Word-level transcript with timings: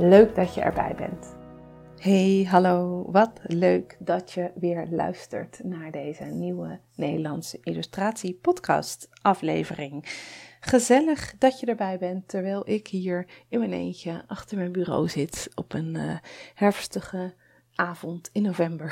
Leuk 0.00 0.34
dat 0.34 0.54
je 0.54 0.60
erbij 0.60 0.94
bent. 0.94 1.36
Hey, 1.96 2.46
hallo. 2.48 3.04
Wat 3.10 3.40
leuk 3.42 3.96
dat 3.98 4.32
je 4.32 4.50
weer 4.54 4.86
luistert 4.90 5.60
naar 5.64 5.90
deze 5.90 6.24
nieuwe 6.24 6.80
Nederlandse 6.94 7.58
illustratie 7.62 8.34
podcast 8.34 9.08
aflevering. 9.22 10.04
Gezellig 10.60 11.34
dat 11.38 11.60
je 11.60 11.66
erbij 11.66 11.98
bent 11.98 12.28
terwijl 12.28 12.68
ik 12.68 12.88
hier 12.88 13.26
in 13.48 13.58
mijn 13.58 13.72
eentje 13.72 14.24
achter 14.26 14.56
mijn 14.56 14.72
bureau 14.72 15.08
zit 15.08 15.50
op 15.54 15.72
een 15.72 15.94
uh, 15.94 16.18
herfstige 16.54 17.34
avond 17.74 18.30
in 18.32 18.42
november. 18.42 18.90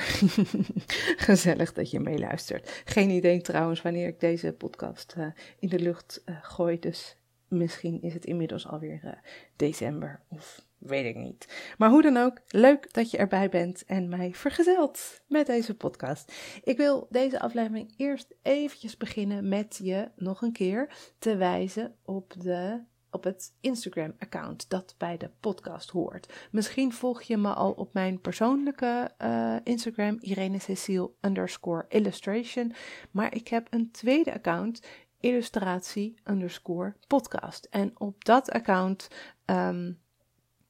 Gezellig 1.28 1.72
dat 1.72 1.91
je 1.91 2.00
meeluistert. 2.00 2.83
Geen 2.84 3.11
idee 3.11 3.41
trouwens 3.41 3.83
wanneer 3.83 4.09
ik 4.09 4.20
deze 4.20 4.53
podcast 4.53 5.15
uh, 5.19 5.27
in 5.59 5.69
de 5.69 5.78
lucht 5.78 6.22
uh, 6.27 6.37
gooi, 6.43 6.78
dus 6.78 7.17
misschien 7.48 8.03
is 8.03 8.15
het 8.15 8.25
inmiddels 8.25 8.67
alweer 8.67 9.20
december 9.56 10.20
of 10.28 10.67
Weet 10.79 11.05
ik 11.05 11.17
niet. 11.17 11.73
Maar 11.79 11.91
hoe 11.91 12.03
dan 12.03 12.17
ook, 12.17 12.41
leuk 12.48 12.93
dat 12.93 13.11
je 13.11 13.17
erbij 13.17 13.48
bent 13.48 13.84
en 13.84 14.09
mij 14.09 14.34
vergezelt 14.34 15.21
met 15.27 15.47
deze 15.47 15.77
podcast. 15.77 16.33
Ik 16.62 16.77
wil 16.77 17.07
deze 17.11 17.41
aflevering 17.41 17.95
eerst 17.97 18.34
eventjes 18.43 18.97
beginnen 18.97 19.49
met 19.49 19.81
je 19.83 20.11
nog 20.17 20.43
een 20.43 20.53
keer 20.53 20.95
te 21.19 21.37
wijzen 21.37 21.95
op, 22.05 22.34
de, 22.39 22.81
op 23.11 23.25
het 23.25 23.55
Instagram-account 23.61 24.71
dat 24.71 24.95
bij 24.99 25.17
de 25.17 25.31
podcast 25.41 25.91
hoort. 25.91 26.49
Misschien 26.51 26.93
volg 26.93 27.23
je 27.23 27.37
me 27.37 27.55
al 27.55 27.73
op 27.73 27.93
mijn 27.93 28.21
persoonlijke 28.21 29.11
uh, 29.23 29.56
Instagram, 29.65 30.17
Irene 30.21 30.59
Cecile 30.59 31.11
underscore 31.21 31.84
illustration. 31.89 32.73
Maar 33.11 33.34
ik 33.34 33.49
heb 33.49 33.67
een 33.71 33.91
tweede 33.91 34.34
account, 34.34 34.87
illustratie 35.21 36.15
underscore 36.25 36.95
podcast. 37.06 37.65
En 37.71 38.01
op 38.01 38.25
dat 38.25 38.51
account... 38.51 39.09
Um, 39.47 40.06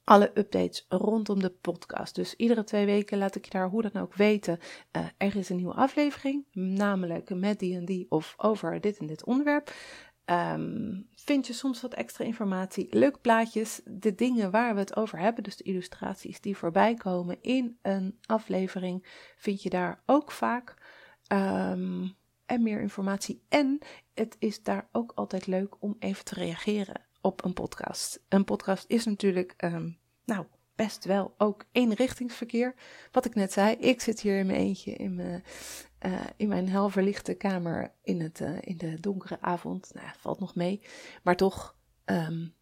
alle 0.08 0.30
updates 0.34 0.86
rondom 0.88 1.40
de 1.40 1.50
podcast. 1.50 2.14
Dus 2.14 2.34
iedere 2.34 2.64
twee 2.64 2.86
weken 2.86 3.18
laat 3.18 3.34
ik 3.34 3.44
je 3.44 3.50
daar 3.50 3.68
hoe 3.68 3.82
dan 3.82 4.02
ook 4.02 4.14
weten. 4.14 4.58
Uh, 4.96 5.02
er 5.16 5.36
is 5.36 5.48
een 5.48 5.56
nieuwe 5.56 5.74
aflevering, 5.74 6.44
namelijk 6.52 7.34
met 7.34 7.58
die 7.58 7.76
en 7.76 7.84
die 7.84 8.06
of 8.08 8.34
over 8.36 8.80
dit 8.80 8.98
en 8.98 9.06
dit 9.06 9.24
onderwerp. 9.24 9.72
Um, 10.24 11.08
vind 11.14 11.46
je 11.46 11.52
soms 11.52 11.80
wat 11.80 11.94
extra 11.94 12.24
informatie, 12.24 12.86
leuke 12.90 13.18
plaatjes, 13.18 13.80
de 13.84 14.14
dingen 14.14 14.50
waar 14.50 14.74
we 14.74 14.80
het 14.80 14.96
over 14.96 15.18
hebben, 15.18 15.42
dus 15.42 15.56
de 15.56 15.64
illustraties 15.64 16.40
die 16.40 16.56
voorbij 16.56 16.94
komen 16.94 17.38
in 17.40 17.78
een 17.82 18.18
aflevering, 18.26 19.06
vind 19.36 19.62
je 19.62 19.70
daar 19.70 20.02
ook 20.06 20.30
vaak. 20.30 20.74
Um, 21.32 22.16
en 22.46 22.62
meer 22.62 22.80
informatie. 22.80 23.42
En 23.48 23.78
het 24.14 24.36
is 24.38 24.62
daar 24.62 24.88
ook 24.92 25.12
altijd 25.14 25.46
leuk 25.46 25.82
om 25.82 25.96
even 25.98 26.24
te 26.24 26.34
reageren 26.34 27.07
op 27.20 27.44
een 27.44 27.52
podcast. 27.52 28.20
Een 28.28 28.44
podcast 28.44 28.84
is 28.88 29.04
natuurlijk, 29.04 29.54
um, 29.56 29.98
nou, 30.24 30.46
best 30.74 31.04
wel 31.04 31.34
ook 31.38 31.64
eenrichtingsverkeer. 31.72 32.74
Wat 33.12 33.24
ik 33.24 33.34
net 33.34 33.52
zei, 33.52 33.76
ik 33.76 34.00
zit 34.00 34.20
hier 34.20 34.38
in 34.38 34.46
mijn 34.46 34.58
eentje 34.58 34.92
in 34.92 35.14
mijn, 35.14 35.44
uh, 36.06 36.20
in 36.36 36.48
mijn 36.48 36.68
helverlichte 36.68 37.34
kamer 37.34 37.94
in, 38.02 38.20
het, 38.20 38.40
uh, 38.40 38.58
in 38.60 38.76
de 38.76 39.00
donkere 39.00 39.40
avond. 39.40 39.90
Nou, 39.94 40.08
valt 40.18 40.40
nog 40.40 40.54
mee, 40.54 40.82
maar 41.22 41.36
toch 41.36 41.76
um, 42.04 42.54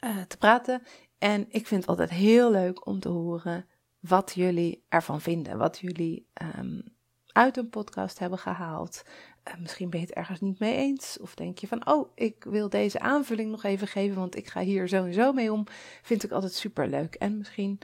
uh, 0.00 0.22
te 0.22 0.36
praten. 0.36 0.82
En 1.18 1.46
ik 1.48 1.66
vind 1.66 1.80
het 1.80 1.90
altijd 1.90 2.10
heel 2.10 2.50
leuk 2.50 2.86
om 2.86 3.00
te 3.00 3.08
horen 3.08 3.66
wat 4.00 4.32
jullie 4.34 4.84
ervan 4.88 5.20
vinden. 5.20 5.58
Wat 5.58 5.78
jullie 5.78 6.28
um, 6.58 6.95
uit 7.36 7.56
een 7.56 7.68
podcast 7.68 8.18
hebben 8.18 8.38
gehaald. 8.38 9.02
Uh, 9.48 9.54
misschien 9.56 9.90
ben 9.90 10.00
je 10.00 10.06
het 10.06 10.14
ergens 10.14 10.40
niet 10.40 10.58
mee 10.58 10.74
eens. 10.74 11.18
Of 11.20 11.34
denk 11.34 11.58
je 11.58 11.66
van, 11.66 11.86
oh, 11.86 12.10
ik 12.14 12.44
wil 12.44 12.68
deze 12.68 13.00
aanvulling 13.00 13.50
nog 13.50 13.62
even 13.62 13.88
geven, 13.88 14.16
want 14.16 14.36
ik 14.36 14.48
ga 14.48 14.60
hier 14.60 14.88
zo 14.88 15.04
en 15.04 15.14
zo 15.14 15.32
mee 15.32 15.52
om. 15.52 15.66
Vind 16.02 16.24
ik 16.24 16.30
altijd 16.30 16.52
super 16.52 16.88
leuk. 16.88 17.14
En 17.14 17.38
misschien 17.38 17.78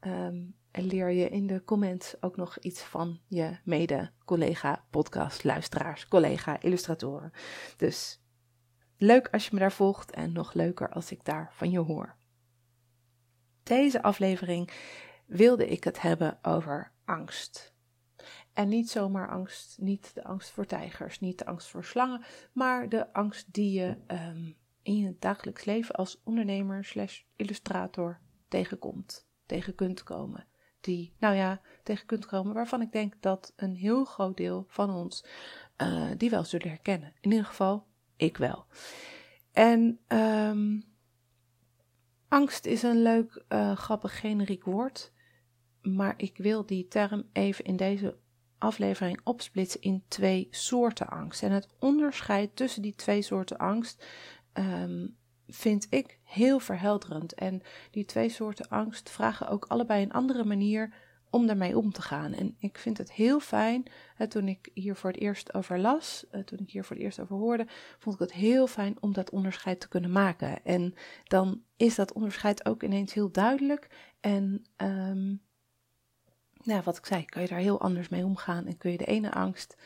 um, 0.00 0.54
leer 0.72 1.10
je 1.10 1.28
in 1.28 1.46
de 1.46 1.64
comments 1.64 2.22
ook 2.22 2.36
nog 2.36 2.58
iets 2.58 2.82
van 2.82 3.20
je 3.26 3.58
mede-collega 3.64 4.84
podcast, 4.90 5.44
luisteraars, 5.44 6.08
collega, 6.08 6.60
illustratoren. 6.60 7.32
Dus 7.76 8.20
leuk 8.96 9.28
als 9.30 9.44
je 9.44 9.50
me 9.52 9.60
daar 9.60 9.72
volgt 9.72 10.10
en 10.10 10.32
nog 10.32 10.52
leuker 10.52 10.88
als 10.88 11.10
ik 11.10 11.24
daar 11.24 11.50
van 11.52 11.70
je 11.70 11.78
hoor. 11.78 12.16
Deze 13.62 14.02
aflevering 14.02 14.70
wilde 15.26 15.66
ik 15.66 15.84
het 15.84 16.00
hebben 16.00 16.38
over 16.42 16.92
angst. 17.04 17.73
En 18.54 18.68
niet 18.68 18.90
zomaar 18.90 19.30
angst, 19.30 19.78
niet 19.80 20.14
de 20.14 20.24
angst 20.24 20.50
voor 20.50 20.66
tijgers, 20.66 21.20
niet 21.20 21.38
de 21.38 21.46
angst 21.46 21.68
voor 21.68 21.84
slangen, 21.84 22.24
maar 22.52 22.88
de 22.88 23.12
angst 23.12 23.52
die 23.52 23.80
je 23.80 23.96
um, 24.06 24.56
in 24.82 24.96
je 24.96 25.16
dagelijks 25.18 25.64
leven 25.64 25.94
als 25.94 26.20
ondernemer 26.24 26.84
slash 26.84 27.22
illustrator 27.36 28.20
tegenkomt, 28.48 29.28
tegen 29.46 29.74
kunt 29.74 30.02
komen. 30.02 30.46
Die, 30.80 31.14
nou 31.18 31.34
ja, 31.34 31.60
tegen 31.82 32.06
kunt 32.06 32.26
komen 32.26 32.54
waarvan 32.54 32.80
ik 32.80 32.92
denk 32.92 33.14
dat 33.20 33.52
een 33.56 33.74
heel 33.74 34.04
groot 34.04 34.36
deel 34.36 34.64
van 34.68 34.90
ons 34.90 35.24
uh, 35.82 36.10
die 36.16 36.30
wel 36.30 36.44
zullen 36.44 36.68
herkennen. 36.68 37.14
In 37.20 37.30
ieder 37.30 37.46
geval, 37.46 37.86
ik 38.16 38.36
wel. 38.36 38.66
En 39.52 40.00
um, 40.08 40.84
angst 42.28 42.66
is 42.66 42.82
een 42.82 43.02
leuk, 43.02 43.44
uh, 43.48 43.76
grappig, 43.76 44.20
generiek 44.20 44.64
woord. 44.64 45.12
Maar 45.82 46.14
ik 46.16 46.36
wil 46.36 46.66
die 46.66 46.88
term 46.88 47.28
even 47.32 47.64
in 47.64 47.76
deze 47.76 48.18
aflevering 48.64 49.20
opsplitsen 49.24 49.80
in 49.80 50.04
twee 50.08 50.48
soorten 50.50 51.08
angst. 51.08 51.42
En 51.42 51.52
het 51.52 51.68
onderscheid 51.78 52.56
tussen 52.56 52.82
die 52.82 52.94
twee 52.94 53.22
soorten 53.22 53.56
angst 53.56 54.06
um, 54.54 55.16
vind 55.48 55.86
ik 55.90 56.18
heel 56.22 56.58
verhelderend. 56.58 57.34
En 57.34 57.62
die 57.90 58.04
twee 58.04 58.28
soorten 58.28 58.68
angst 58.68 59.10
vragen 59.10 59.48
ook 59.48 59.64
allebei 59.64 60.02
een 60.02 60.12
andere 60.12 60.44
manier 60.44 60.94
om 61.30 61.46
daarmee 61.46 61.78
om 61.78 61.92
te 61.92 62.02
gaan. 62.02 62.32
En 62.32 62.56
ik 62.58 62.78
vind 62.78 62.98
het 62.98 63.12
heel 63.12 63.40
fijn, 63.40 63.86
hè, 64.14 64.28
toen 64.28 64.48
ik 64.48 64.70
hier 64.74 64.96
voor 64.96 65.10
het 65.10 65.20
eerst 65.20 65.54
over 65.54 65.78
las, 65.78 66.24
uh, 66.32 66.40
toen 66.40 66.58
ik 66.58 66.70
hier 66.70 66.84
voor 66.84 66.96
het 66.96 67.04
eerst 67.04 67.20
over 67.20 67.36
hoorde, 67.36 67.66
vond 67.98 68.14
ik 68.14 68.20
het 68.20 68.32
heel 68.32 68.66
fijn 68.66 68.96
om 69.00 69.12
dat 69.12 69.30
onderscheid 69.30 69.80
te 69.80 69.88
kunnen 69.88 70.12
maken. 70.12 70.64
En 70.64 70.94
dan 71.24 71.62
is 71.76 71.94
dat 71.94 72.12
onderscheid 72.12 72.66
ook 72.66 72.82
ineens 72.82 73.14
heel 73.14 73.30
duidelijk. 73.30 74.12
En 74.20 74.64
um, 74.76 75.42
nou, 76.64 76.82
wat 76.84 76.96
ik 76.96 77.06
zei, 77.06 77.24
kan 77.24 77.42
je 77.42 77.48
daar 77.48 77.58
heel 77.58 77.80
anders 77.80 78.08
mee 78.08 78.24
omgaan 78.24 78.66
en 78.66 78.76
kun 78.76 78.90
je 78.90 78.98
de 78.98 79.04
ene 79.04 79.32
angst 79.32 79.76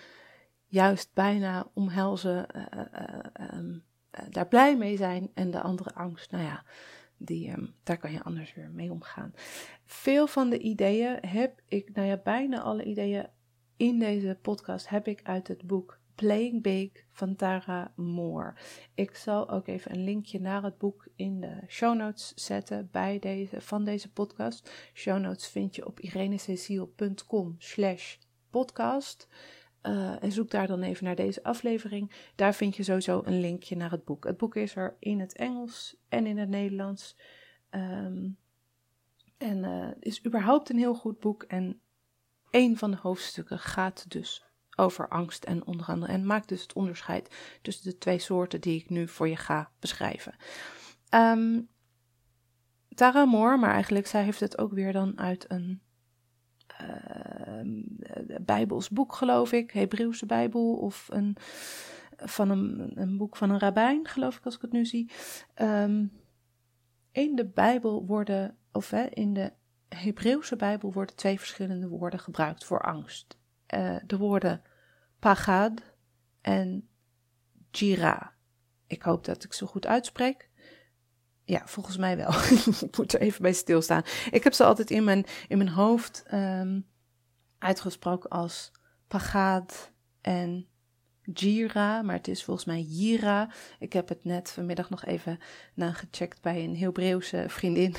juist 0.67 1.11
bijna 1.15 1.71
omhelzen, 1.75 2.47
uh, 2.57 2.63
uh, 2.75 3.59
um, 3.59 3.85
daar 4.31 4.49
blij 4.49 4.77
mee 4.77 4.97
zijn 4.97 5.31
en 5.35 5.51
de 5.51 5.61
andere 5.61 5.95
angst, 5.95 6.31
nou 6.31 6.45
ja, 6.45 6.65
die, 7.17 7.51
um, 7.51 7.75
daar 7.83 7.99
kan 7.99 8.13
je 8.13 8.23
anders 8.23 8.55
weer 8.55 8.71
mee 8.71 8.91
omgaan. 8.93 9.33
Veel 9.85 10.27
van 10.27 10.51
de 10.51 10.59
ideeën 10.59 11.19
heb 11.27 11.61
ik, 11.69 11.95
nou 11.95 12.07
ja, 12.09 12.17
bijna 12.17 12.61
alle 12.61 12.85
ideeën 12.85 13.27
in 13.77 13.99
deze 13.99 14.39
podcast 14.43 14.89
heb 14.89 15.07
ik 15.07 15.21
uit 15.23 15.49
het 15.49 15.67
boek 15.67 15.98
Playing 16.19 16.63
Big 16.63 16.91
van 17.11 17.37
Tara 17.37 17.93
Moore. 17.97 18.55
Ik 18.95 19.17
zal 19.17 19.51
ook 19.51 19.67
even 19.67 19.95
een 19.95 20.05
linkje 20.05 20.41
naar 20.41 20.63
het 20.63 20.79
boek 20.79 21.09
in 21.17 21.41
de 21.41 21.63
show 21.69 21.97
notes 21.97 22.35
zetten 22.35 22.89
bij 22.93 23.19
deze, 23.19 23.61
van 23.61 23.85
deze 23.85 24.13
podcast. 24.13 24.91
Show 24.95 25.19
notes 25.19 25.49
vind 25.49 25.75
je 25.75 25.87
op 25.87 26.01
irenececile.com 26.01 27.55
slash 27.59 28.17
podcast. 28.51 29.29
Uh, 29.83 30.23
en 30.23 30.33
zoek 30.33 30.51
daar 30.51 30.67
dan 30.67 30.83
even 30.83 31.05
naar 31.05 31.17
deze 31.17 31.43
aflevering. 31.43 32.31
Daar 32.35 32.55
vind 32.55 32.77
je 32.77 32.83
sowieso 32.83 33.23
een 33.25 33.41
linkje 33.41 33.77
naar 33.77 33.91
het 33.91 34.05
boek. 34.05 34.25
Het 34.25 34.37
boek 34.37 34.57
is 34.57 34.77
er 34.77 34.97
in 34.99 35.21
het 35.21 35.37
Engels 35.37 35.97
en 36.09 36.27
in 36.27 36.39
het 36.39 36.49
Nederlands. 36.49 37.17
Um, 37.71 38.37
en 39.37 39.65
uh, 39.65 39.89
is 40.01 40.27
überhaupt 40.27 40.71
een 40.71 40.79
heel 40.79 40.95
goed 40.95 41.19
boek. 41.19 41.43
En 41.43 41.81
een 42.51 42.77
van 42.77 42.91
de 42.91 42.97
hoofdstukken 42.97 43.59
gaat 43.59 44.11
dus 44.11 44.48
over 44.79 45.09
angst 45.09 45.45
en 45.45 45.67
onder 45.67 45.87
andere. 45.87 46.13
En 46.13 46.27
maakt 46.27 46.49
dus 46.49 46.63
het 46.63 46.73
onderscheid 46.73 47.59
tussen 47.63 47.91
de 47.91 47.99
twee 47.99 48.19
soorten 48.19 48.61
die 48.61 48.81
ik 48.81 48.91
nu 48.91 49.09
voor 49.09 49.29
je 49.29 49.37
ga 49.37 49.71
beschrijven. 49.79 50.35
Um, 51.15 51.69
Tara 52.95 53.25
Moore, 53.25 53.57
maar 53.57 53.73
eigenlijk 53.73 54.07
zij 54.07 54.23
heeft 54.23 54.41
het 54.41 54.59
ook 54.59 54.73
weer 54.73 54.93
dan 54.93 55.19
uit 55.19 55.45
een 55.49 55.81
uh, 56.81 58.37
Bijbels 58.41 58.89
boek, 58.89 59.15
geloof 59.15 59.53
ik, 59.53 59.71
Hebreeuwse 59.71 60.27
Bijbel 60.27 60.75
of 60.75 61.09
een, 61.11 61.37
van 62.17 62.51
een, 62.51 63.17
boek 63.17 63.37
van 63.37 63.51
een 63.51 63.59
rabbijn, 63.59 64.09
geloof 64.09 64.37
ik 64.37 64.45
als 64.45 64.55
ik 64.55 64.61
het 64.61 64.73
nu 64.73 64.85
zie. 64.85 65.11
Ehm, 65.55 66.07
in 67.13 67.37
de 67.37 67.47
Bijbel 67.47 68.07
worden, 68.07 68.57
of 68.73 68.93
in 68.93 69.35
de 69.35 69.53
Hebreeuwse 69.89 70.57
Bijbel 70.57 70.93
worden 70.93 71.17
twee 71.17 71.39
verschillende 71.39 71.89
woorden 71.89 72.21
gebruikt 72.21 72.65
voor 72.65 72.81
angst. 72.81 73.38
Uh, 73.75 73.97
de 74.07 74.17
woorden 74.17 74.63
pagad 75.19 75.73
en 76.41 76.89
jira. 77.71 78.35
Ik 78.87 79.03
hoop 79.03 79.25
dat 79.25 79.45
ik 79.45 79.53
ze 79.53 79.67
goed 79.67 79.87
uitspreek. 79.87 80.51
Ja, 81.45 81.63
volgens 81.65 81.97
mij 81.97 82.17
wel. 82.17 82.33
ik 82.89 82.97
moet 82.97 83.13
er 83.13 83.21
even 83.21 83.43
bij 83.43 83.53
stilstaan. 83.53 84.03
Ik 84.31 84.45
heb 84.45 84.53
ze 84.53 84.65
altijd 84.65 84.91
in 84.91 85.05
mijn, 85.05 85.25
in 85.49 85.59
mijn 85.59 85.71
hoofd 85.71 86.25
um, 86.33 86.87
uitgesproken 87.59 88.31
als 88.31 88.73
pagad 89.09 89.93
en 90.21 90.69
Jira, 91.33 92.03
maar 92.03 92.17
het 92.17 92.29
is 92.29 92.45
volgens 92.45 92.67
mij 92.67 92.81
Jira. 92.81 93.51
Ik 93.79 93.93
heb 93.93 94.09
het 94.09 94.25
net 94.25 94.51
vanmiddag 94.51 94.91
nog 94.91 95.05
even 95.05 95.39
nagecheckt 95.75 96.41
bij 96.41 96.65
een 96.65 96.77
Hebreeuwse 96.77 97.45
vriendin, 97.49 97.95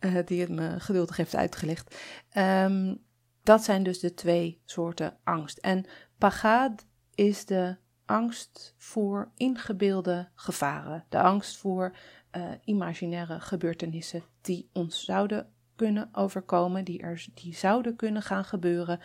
uh, 0.00 0.18
die 0.26 0.40
het 0.40 0.50
me 0.50 0.80
geduldig 0.80 1.16
heeft 1.16 1.34
uitgelegd. 1.34 1.96
Um, 2.36 3.03
dat 3.44 3.64
zijn 3.64 3.82
dus 3.82 3.98
de 3.98 4.14
twee 4.14 4.60
soorten 4.64 5.16
angst. 5.24 5.58
En 5.58 5.86
pagad 6.18 6.86
is 7.14 7.44
de 7.44 7.76
angst 8.04 8.74
voor 8.76 9.32
ingebeelde 9.36 10.28
gevaren, 10.34 11.04
de 11.08 11.20
angst 11.20 11.56
voor 11.56 11.96
uh, 12.36 12.50
imaginaire 12.64 13.40
gebeurtenissen 13.40 14.22
die 14.40 14.70
ons 14.72 15.04
zouden 15.04 15.52
kunnen 15.76 16.08
overkomen, 16.12 16.84
die, 16.84 17.00
er, 17.00 17.26
die 17.34 17.54
zouden 17.54 17.96
kunnen 17.96 18.22
gaan 18.22 18.44
gebeuren. 18.44 19.00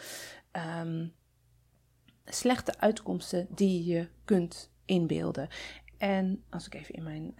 Um, 0.81 1.13
slechte 2.25 2.79
uitkomsten 2.79 3.47
die 3.49 3.83
je 3.83 4.07
kunt 4.25 4.71
inbeelden. 4.85 5.47
En 5.99 6.43
als 6.49 6.65
ik 6.65 6.73
even 6.73 6.95
in 6.95 7.03
mijn, 7.03 7.33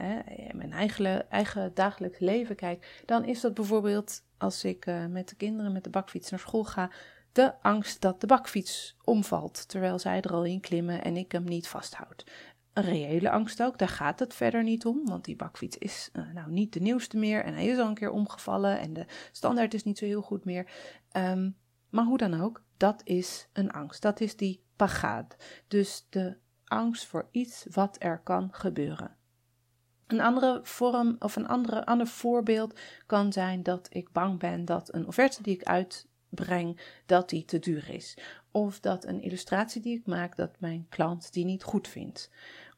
mijn 0.52 0.72
eigen, 0.72 1.30
eigen 1.32 1.74
dagelijks 1.74 2.20
leven 2.20 2.56
kijk, 2.56 3.02
dan 3.06 3.26
is 3.26 3.42
dat 3.42 3.54
bijvoorbeeld 3.54 4.24
als 4.38 4.64
ik 4.64 4.86
uh, 4.86 5.06
met 5.06 5.30
de 5.30 5.36
kinderen 5.36 5.72
met 5.72 5.84
de 5.84 5.90
bakfiets 5.90 6.30
naar 6.30 6.40
school 6.40 6.64
ga, 6.64 6.92
de 7.32 7.62
angst 7.62 8.02
dat 8.02 8.22
de 8.22 8.28
bakfiets 8.28 8.98
omvalt 9.04 9.68
terwijl 9.68 10.00
zij 10.00 10.22
er 10.22 10.34
al 10.34 10.46
in 10.46 10.60
klimmen 10.60 11.04
en 11.04 11.18
ik 11.18 11.32
hem 11.32 11.44
niet 11.44 11.68
vasthoud. 11.68 12.24
Een 12.74 12.84
reële 12.84 13.30
angst 13.30 13.64
ook, 13.64 13.78
daar 13.78 13.88
gaat 13.88 14.20
het 14.20 14.34
verder 14.34 14.64
niet 14.64 14.86
om, 14.86 15.06
want 15.06 15.26
die 15.26 15.36
bakfiets 15.36 15.78
is 15.78 16.10
uh, 16.14 16.32
nou 16.34 16.52
niet 16.52 16.74
de 16.74 16.80
nieuwste 16.80 17.18
meer 17.18 17.44
en 17.44 17.54
hij 17.54 17.66
is 17.66 17.78
al 17.78 17.88
een 17.88 17.94
keer 17.94 18.12
omgevallen 18.12 18.80
en 18.80 18.94
de 18.94 19.06
standaard 19.32 19.74
is 19.74 19.84
niet 19.84 19.98
zo 19.98 20.06
heel 20.06 20.22
goed 20.22 20.46
meer. 20.46 20.72
Um, 21.14 21.58
maar 21.90 22.06
hoe 22.06 22.18
dan 22.18 22.42
ook, 22.42 22.64
dat 22.78 23.02
is 23.04 23.48
een 23.54 23.72
angst. 23.72 24.02
Dat 24.02 24.20
is 24.20 24.36
die 24.36 24.64
pagad. 24.76 25.36
Dus 25.68 26.06
de 26.10 26.38
angst 26.70 27.06
voor 27.06 27.28
iets 27.32 27.66
wat 27.72 27.96
er 28.00 28.20
kan 28.24 28.48
gebeuren. 28.52 29.16
Een 30.08 30.22
andere 30.22 30.60
vorm 30.64 31.16
of 31.20 31.36
een 31.36 31.48
andere, 31.48 31.86
ander 31.86 32.08
voorbeeld 32.08 32.80
kan 33.06 33.34
zijn 33.34 33.64
dat 33.64 33.88
ik 33.92 34.12
bang 34.12 34.40
ben 34.40 34.66
dat 34.66 34.94
een 34.94 35.08
offerte 35.08 35.44
die 35.44 35.54
ik 35.54 35.64
uitbreng, 35.64 36.82
dat 37.06 37.30
die 37.30 37.46
te 37.46 37.60
duur 37.60 37.90
is. 37.90 38.18
Of 38.52 38.80
dat 38.80 39.06
een 39.06 39.22
illustratie 39.22 39.82
die 39.82 39.98
ik 39.98 40.06
maak, 40.06 40.36
dat 40.36 40.60
mijn 40.60 40.86
klant 40.90 41.34
die 41.34 41.46
niet 41.46 41.64
goed 41.64 41.88
vindt. 41.88 42.32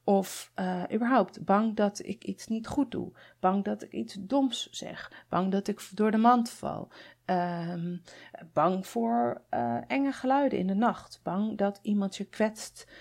Of 0.04 0.52
uh, 0.56 0.84
überhaupt 0.94 1.46
bang 1.46 1.76
dat 1.76 2.06
ik 2.06 2.24
iets 2.24 2.48
niet 2.48 2.68
goed 2.68 2.92
doe. 2.92 3.12
Bang 3.40 3.64
dat 3.64 3.84
ik 3.84 3.92
iets 3.92 4.18
doms 4.20 4.70
zeg. 4.72 5.26
Bang 5.30 5.52
dat 5.52 5.68
ik 5.68 5.90
door 5.94 6.12
de 6.12 6.18
mand 6.18 6.50
val. 6.50 6.92
Um, 7.26 8.02
bang 8.54 8.88
voor 8.88 9.42
uh, 9.52 9.78
enge 9.88 10.12
geluiden 10.12 10.60
in 10.60 10.68
de 10.68 10.74
nacht. 10.74 11.20
Bang 11.24 11.58
dat 11.58 11.80
iemand 11.82 12.16
je 12.16 12.26
kwetst. 12.26 12.92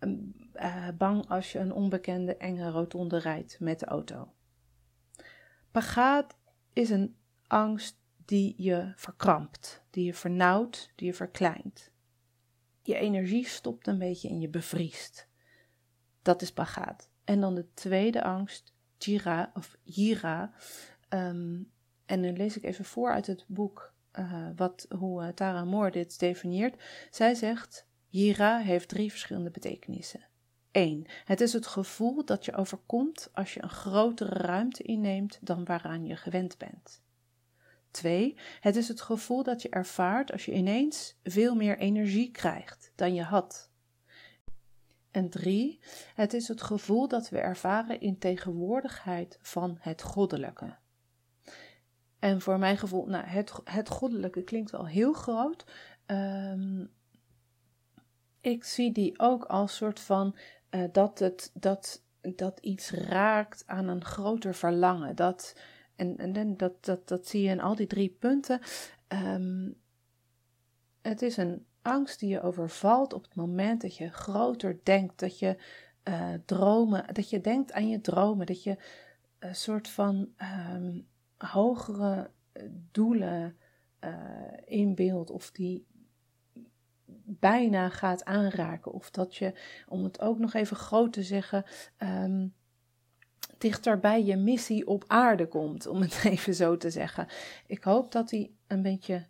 Uh, 0.00 0.88
bang 0.98 1.28
als 1.28 1.52
je 1.52 1.58
een 1.58 1.72
onbekende 1.72 2.36
enge 2.36 2.70
rotonde 2.70 3.18
rijdt 3.18 3.60
met 3.60 3.80
de 3.80 3.86
auto. 3.86 4.32
Pagaat 5.70 6.36
is 6.72 6.90
een 6.90 7.16
angst 7.46 7.98
die 8.24 8.54
je 8.56 8.92
verkrampt, 8.96 9.82
die 9.90 10.04
je 10.04 10.14
vernauwt, 10.14 10.90
die 10.94 11.06
je 11.06 11.14
verkleint. 11.14 11.90
Je 12.82 12.94
energie 12.94 13.46
stopt 13.46 13.86
een 13.86 13.98
beetje 13.98 14.28
en 14.28 14.40
je 14.40 14.48
bevriest. 14.48 15.28
Dat 16.22 16.42
is 16.42 16.52
pagaat. 16.52 17.10
En 17.24 17.40
dan 17.40 17.54
de 17.54 17.74
tweede 17.74 18.22
angst, 18.22 18.74
jira 18.98 19.50
of 19.54 19.76
jira. 19.82 20.52
Um, 21.08 21.70
en 22.06 22.22
dan 22.22 22.36
lees 22.36 22.56
ik 22.56 22.64
even 22.64 22.84
voor 22.84 23.12
uit 23.12 23.26
het 23.26 23.44
boek 23.48 23.94
uh, 24.18 24.48
wat, 24.56 24.86
hoe 24.98 25.22
uh, 25.22 25.28
Tara 25.28 25.64
Moore 25.64 25.90
dit 25.90 26.18
definieert. 26.18 26.82
Zij 27.10 27.34
zegt: 27.34 27.86
Jira 28.10 28.58
heeft 28.58 28.88
drie 28.88 29.10
verschillende 29.10 29.50
betekenissen. 29.50 30.28
1. 30.70 31.06
Het 31.24 31.40
is 31.40 31.52
het 31.52 31.66
gevoel 31.66 32.24
dat 32.24 32.44
je 32.44 32.54
overkomt 32.54 33.28
als 33.32 33.54
je 33.54 33.62
een 33.62 33.70
grotere 33.70 34.30
ruimte 34.30 34.82
inneemt 34.82 35.38
dan 35.40 35.64
waaraan 35.64 36.06
je 36.06 36.16
gewend 36.16 36.58
bent. 36.58 37.02
2. 37.90 38.36
Het 38.60 38.76
is 38.76 38.88
het 38.88 39.00
gevoel 39.00 39.42
dat 39.42 39.62
je 39.62 39.68
ervaart 39.68 40.32
als 40.32 40.44
je 40.44 40.52
ineens 40.52 41.16
veel 41.22 41.54
meer 41.54 41.78
energie 41.78 42.30
krijgt 42.30 42.92
dan 42.94 43.14
je 43.14 43.22
had. 43.22 43.70
En 45.10 45.30
3. 45.30 45.80
Het 46.14 46.32
is 46.32 46.48
het 46.48 46.62
gevoel 46.62 47.08
dat 47.08 47.28
we 47.28 47.38
ervaren 47.38 48.00
in 48.00 48.18
tegenwoordigheid 48.18 49.38
van 49.42 49.76
het 49.80 50.02
goddelijke. 50.02 50.76
En 52.18 52.40
voor 52.40 52.58
mijn 52.58 52.78
gevoel, 52.78 53.06
nou, 53.06 53.24
het, 53.64 53.88
goddelijke 53.88 54.42
klinkt 54.42 54.70
wel 54.70 54.86
heel 54.86 55.12
groot. 55.12 55.64
Um, 56.06 56.90
ik 58.40 58.64
zie 58.64 58.92
die 58.92 59.18
ook 59.18 59.44
als 59.44 59.76
soort 59.76 60.00
van 60.00 60.36
uh, 60.70 60.84
dat, 60.92 61.18
het, 61.18 61.50
dat, 61.54 62.02
dat 62.20 62.58
iets 62.60 62.90
raakt 62.90 63.62
aan 63.66 63.88
een 63.88 64.04
groter 64.04 64.54
verlangen. 64.54 65.16
Dat, 65.16 65.56
en, 65.96 66.16
en 66.16 66.56
dat, 66.56 66.84
dat, 66.84 67.08
dat 67.08 67.26
zie 67.26 67.42
je 67.42 67.48
in 67.48 67.60
al 67.60 67.74
die 67.74 67.86
drie 67.86 68.16
punten. 68.18 68.60
Um, 69.08 69.76
het 71.02 71.22
is 71.22 71.36
een 71.36 71.66
angst 71.82 72.20
die 72.20 72.28
je 72.28 72.42
overvalt 72.42 73.12
op 73.12 73.22
het 73.22 73.34
moment 73.34 73.80
dat 73.80 73.96
je 73.96 74.10
groter 74.10 74.80
denkt, 74.82 75.18
dat 75.18 75.38
je 75.38 75.56
uh, 76.04 76.34
dromen, 76.44 77.14
dat 77.14 77.30
je 77.30 77.40
denkt 77.40 77.72
aan 77.72 77.88
je 77.88 78.00
dromen, 78.00 78.46
dat 78.46 78.62
je 78.62 78.76
een 79.38 79.54
soort 79.54 79.88
van 79.88 80.28
um, 80.74 81.06
hogere 81.36 82.30
eh, 82.52 82.62
doelen 82.90 83.56
uh, 84.00 84.10
in 84.64 84.94
beeld 84.94 85.30
of 85.30 85.50
die 85.50 85.86
bijna 87.38 87.88
gaat 87.88 88.24
aanraken. 88.24 88.92
Of 88.92 89.10
dat 89.10 89.36
je, 89.36 89.52
om 89.88 90.04
het 90.04 90.20
ook 90.20 90.38
nog 90.38 90.54
even 90.54 90.76
groot 90.76 91.12
te 91.12 91.22
zeggen, 91.22 91.64
um, 91.98 92.54
dichter 93.58 93.98
bij 93.98 94.24
je 94.24 94.36
missie 94.36 94.86
op 94.86 95.04
aarde 95.06 95.48
komt, 95.48 95.86
om 95.86 96.00
het 96.00 96.24
even 96.24 96.54
zo 96.54 96.76
te 96.76 96.90
zeggen. 96.90 97.26
Ik 97.66 97.84
hoop 97.84 98.12
dat 98.12 98.28
die 98.28 98.56
een 98.66 98.82
beetje 98.82 99.26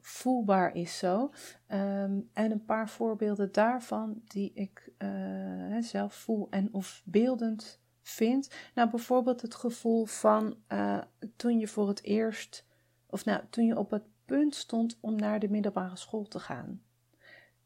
voelbaar 0.00 0.74
is 0.74 0.98
zo. 0.98 1.30
Um, 1.68 2.28
en 2.32 2.50
een 2.50 2.64
paar 2.64 2.88
voorbeelden 2.88 3.52
daarvan 3.52 4.20
die 4.24 4.52
ik 4.54 4.90
uh, 4.98 5.76
zelf 5.80 6.14
voel 6.14 6.46
en 6.50 6.68
of 6.72 7.02
beeldend 7.04 7.80
vind. 8.02 8.50
Nou, 8.74 8.90
bijvoorbeeld 8.90 9.42
het 9.42 9.54
gevoel 9.54 10.04
van 10.04 10.56
uh, 10.72 10.98
toen 11.36 11.58
je 11.58 11.68
voor 11.68 11.88
het 11.88 12.02
eerst, 12.02 12.66
of 13.06 13.24
nou, 13.24 13.42
toen 13.50 13.66
je 13.66 13.78
op 13.78 13.90
het 13.90 14.04
punt 14.24 14.54
stond 14.54 14.98
om 15.00 15.16
naar 15.16 15.38
de 15.38 15.48
middelbare 15.48 15.96
school 15.96 16.24
te 16.24 16.40
gaan. 16.40 16.82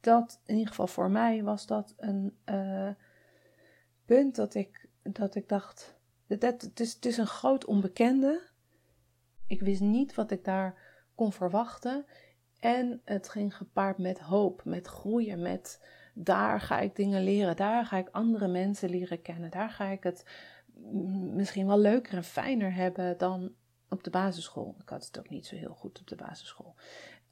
Dat, 0.02 0.40
in 0.46 0.54
ieder 0.54 0.68
geval 0.68 0.86
voor 0.86 1.10
mij, 1.10 1.42
was 1.42 1.66
dat 1.66 1.94
een 1.96 2.36
uh, 2.44 2.90
punt 4.04 4.36
dat 4.36 4.54
ik, 4.54 4.88
dat 5.02 5.34
ik 5.34 5.48
dacht, 5.48 5.98
dat, 6.26 6.42
het, 6.42 6.80
is, 6.80 6.94
het 6.94 7.06
is 7.06 7.16
een 7.16 7.26
groot 7.26 7.64
onbekende. 7.64 8.42
Ik 9.46 9.60
wist 9.60 9.80
niet 9.80 10.14
wat 10.14 10.30
ik 10.30 10.44
daar 10.44 10.74
kon 11.14 11.32
verwachten. 11.32 12.06
En 12.60 13.00
het 13.04 13.28
ging 13.28 13.56
gepaard 13.56 13.98
met 13.98 14.18
hoop, 14.18 14.64
met 14.64 14.86
groeien, 14.86 15.42
met 15.42 15.86
daar 16.14 16.60
ga 16.60 16.80
ik 16.80 16.96
dingen 16.96 17.22
leren, 17.22 17.56
daar 17.56 17.86
ga 17.86 17.98
ik 17.98 18.08
andere 18.08 18.48
mensen 18.48 18.90
leren 18.90 19.22
kennen, 19.22 19.50
daar 19.50 19.70
ga 19.70 19.84
ik 19.84 20.02
het 20.02 20.24
misschien 21.34 21.66
wel 21.66 21.78
leuker 21.78 22.14
en 22.14 22.24
fijner 22.24 22.74
hebben 22.74 23.18
dan 23.18 23.52
op 23.88 24.04
de 24.04 24.10
basisschool. 24.10 24.76
Ik 24.80 24.88
had 24.88 25.04
het 25.04 25.18
ook 25.18 25.28
niet 25.28 25.46
zo 25.46 25.56
heel 25.56 25.74
goed 25.74 26.00
op 26.00 26.06
de 26.06 26.16
basisschool. 26.16 26.74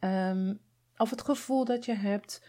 Um, 0.01 0.61
of 0.97 1.11
het 1.11 1.23
gevoel 1.23 1.65
dat 1.65 1.85
je 1.85 1.95
hebt 1.95 2.45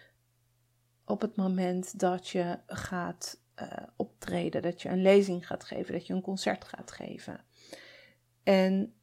op 1.05 1.21
het 1.21 1.35
moment 1.35 1.99
dat 1.99 2.27
je 2.27 2.59
gaat 2.67 3.41
uh, 3.61 3.67
optreden, 3.95 4.61
dat 4.61 4.81
je 4.81 4.89
een 4.89 5.01
lezing 5.01 5.47
gaat 5.47 5.63
geven, 5.63 5.93
dat 5.93 6.07
je 6.07 6.13
een 6.13 6.21
concert 6.21 6.63
gaat 6.63 6.91
geven. 6.91 7.45
En 8.43 8.93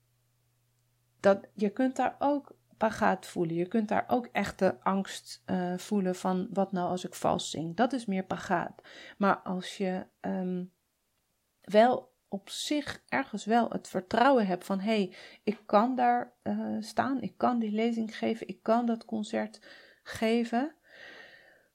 dat, 1.21 1.47
je 1.55 1.71
kunt 1.71 1.97
daar 1.97 2.17
ook 2.19 2.57
pagaat 2.78 3.26
voelen. 3.26 3.55
Je 3.55 3.67
kunt 3.67 3.88
daar 3.88 4.05
ook 4.09 4.28
echte 4.33 4.76
angst 4.81 5.43
uh, 5.47 5.78
voelen 5.78 6.14
van 6.14 6.49
wat 6.52 6.73
nou 6.73 6.90
als 6.90 7.05
ik 7.05 7.14
vals 7.14 7.50
zing. 7.50 7.76
Dat 7.76 7.93
is 7.93 8.07
meer 8.07 8.25
pagaat. 8.25 8.83
Maar 9.19 9.37
als 9.38 9.76
je 9.76 10.07
um, 10.21 10.73
wel 11.61 12.17
op 12.28 12.50
zich 12.50 13.02
ergens 13.09 13.45
wel 13.45 13.71
het 13.71 13.88
vertrouwen 13.88 14.47
heb 14.47 14.64
van 14.64 14.81
hé, 14.81 14.95
hey, 14.95 15.14
ik 15.43 15.61
kan 15.67 15.97
daar 15.97 16.33
uh, 16.43 16.76
staan, 16.81 17.21
ik 17.21 17.35
kan 17.37 17.59
die 17.59 17.71
lezing 17.71 18.19
geven, 18.19 18.49
ik 18.49 18.62
kan 18.62 18.87
dat 18.87 19.05
concert 19.05 19.61
geven. 20.02 20.75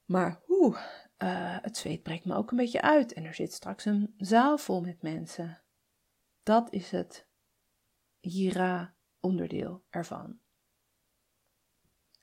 Maar 0.05 0.41
hoe, 0.45 0.73
uh, 0.73 1.57
het 1.61 1.77
zweet 1.77 2.03
breekt 2.03 2.25
me 2.25 2.35
ook 2.35 2.51
een 2.51 2.57
beetje 2.57 2.81
uit 2.81 3.13
en 3.13 3.23
er 3.23 3.33
zit 3.33 3.53
straks 3.53 3.85
een 3.85 4.13
zaal 4.17 4.57
vol 4.57 4.81
met 4.81 5.01
mensen. 5.01 5.61
Dat 6.43 6.71
is 6.71 6.91
het 6.91 7.27
hira 8.19 8.95
onderdeel 9.19 9.83
ervan. 9.89 10.41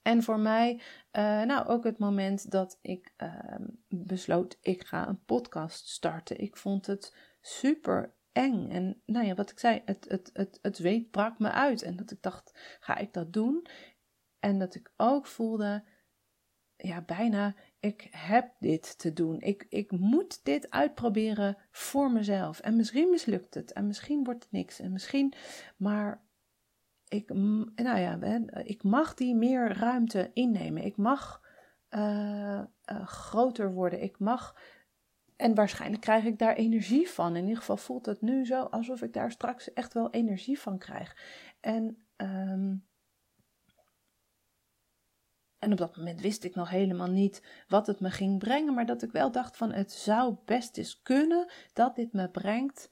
En 0.02 0.22
voor 0.22 0.38
mij, 0.38 0.74
uh, 1.12 1.42
nou 1.42 1.66
ook 1.66 1.84
het 1.84 1.98
moment 1.98 2.50
dat 2.50 2.78
ik 2.82 3.14
uh, 3.16 3.54
besloot, 3.88 4.58
ik 4.60 4.86
ga 4.86 5.08
een 5.08 5.24
podcast 5.24 5.88
starten. 5.88 6.38
Ik 6.38 6.56
vond 6.56 6.86
het 6.86 7.16
super 7.40 8.14
eng. 8.32 8.70
En 8.70 9.02
nou 9.06 9.26
ja, 9.26 9.34
wat 9.34 9.50
ik 9.50 9.58
zei, 9.58 9.82
het, 9.84 10.04
het, 10.08 10.30
het, 10.32 10.58
het 10.62 10.78
weet 10.78 11.10
brak 11.10 11.38
me 11.38 11.50
uit. 11.50 11.82
En 11.82 11.96
dat 11.96 12.10
ik 12.10 12.22
dacht, 12.22 12.76
ga 12.80 12.96
ik 12.96 13.12
dat 13.12 13.32
doen? 13.32 13.66
En 14.38 14.58
dat 14.58 14.74
ik 14.74 14.92
ook 14.96 15.26
voelde, 15.26 15.84
ja, 16.76 17.02
bijna, 17.02 17.54
ik 17.80 18.08
heb 18.10 18.52
dit 18.58 18.98
te 18.98 19.12
doen. 19.12 19.40
Ik, 19.40 19.66
ik 19.68 19.90
moet 19.90 20.44
dit 20.44 20.70
uitproberen 20.70 21.56
voor 21.70 22.12
mezelf. 22.12 22.60
En 22.60 22.76
misschien 22.76 23.10
mislukt 23.10 23.54
het. 23.54 23.72
En 23.72 23.86
misschien 23.86 24.24
wordt 24.24 24.42
het 24.42 24.52
niks. 24.52 24.80
En 24.80 24.92
misschien, 24.92 25.32
maar 25.76 26.22
ik, 27.08 27.28
nou 27.74 27.98
ja, 27.98 28.18
ik 28.62 28.82
mag 28.82 29.14
die 29.14 29.34
meer 29.34 29.72
ruimte 29.72 30.30
innemen. 30.34 30.84
Ik 30.84 30.96
mag 30.96 31.42
uh, 31.90 32.62
uh, 32.92 33.06
groter 33.06 33.72
worden. 33.72 34.02
Ik 34.02 34.18
mag. 34.18 34.56
En 35.36 35.54
waarschijnlijk 35.54 36.02
krijg 36.02 36.24
ik 36.24 36.38
daar 36.38 36.54
energie 36.54 37.08
van. 37.08 37.36
In 37.36 37.42
ieder 37.42 37.58
geval 37.58 37.76
voelt 37.76 38.06
het 38.06 38.20
nu 38.20 38.46
zo 38.46 38.62
alsof 38.62 39.02
ik 39.02 39.12
daar 39.12 39.30
straks 39.30 39.72
echt 39.72 39.92
wel 39.92 40.10
energie 40.10 40.60
van 40.60 40.78
krijg. 40.78 41.16
En, 41.60 42.06
um, 42.16 42.88
en 45.60 45.72
op 45.72 45.78
dat 45.78 45.96
moment 45.96 46.20
wist 46.20 46.44
ik 46.44 46.54
nog 46.54 46.70
helemaal 46.70 47.10
niet 47.10 47.64
wat 47.68 47.86
het 47.86 48.00
me 48.00 48.10
ging 48.10 48.38
brengen. 48.38 48.74
Maar 48.74 48.86
dat 48.86 49.02
ik 49.02 49.12
wel 49.12 49.30
dacht 49.30 49.56
van 49.56 49.72
het 49.72 49.92
zou 49.92 50.36
best 50.44 50.76
eens 50.76 51.02
kunnen 51.02 51.50
dat 51.72 51.96
dit 51.96 52.12
me 52.12 52.30
brengt 52.30 52.90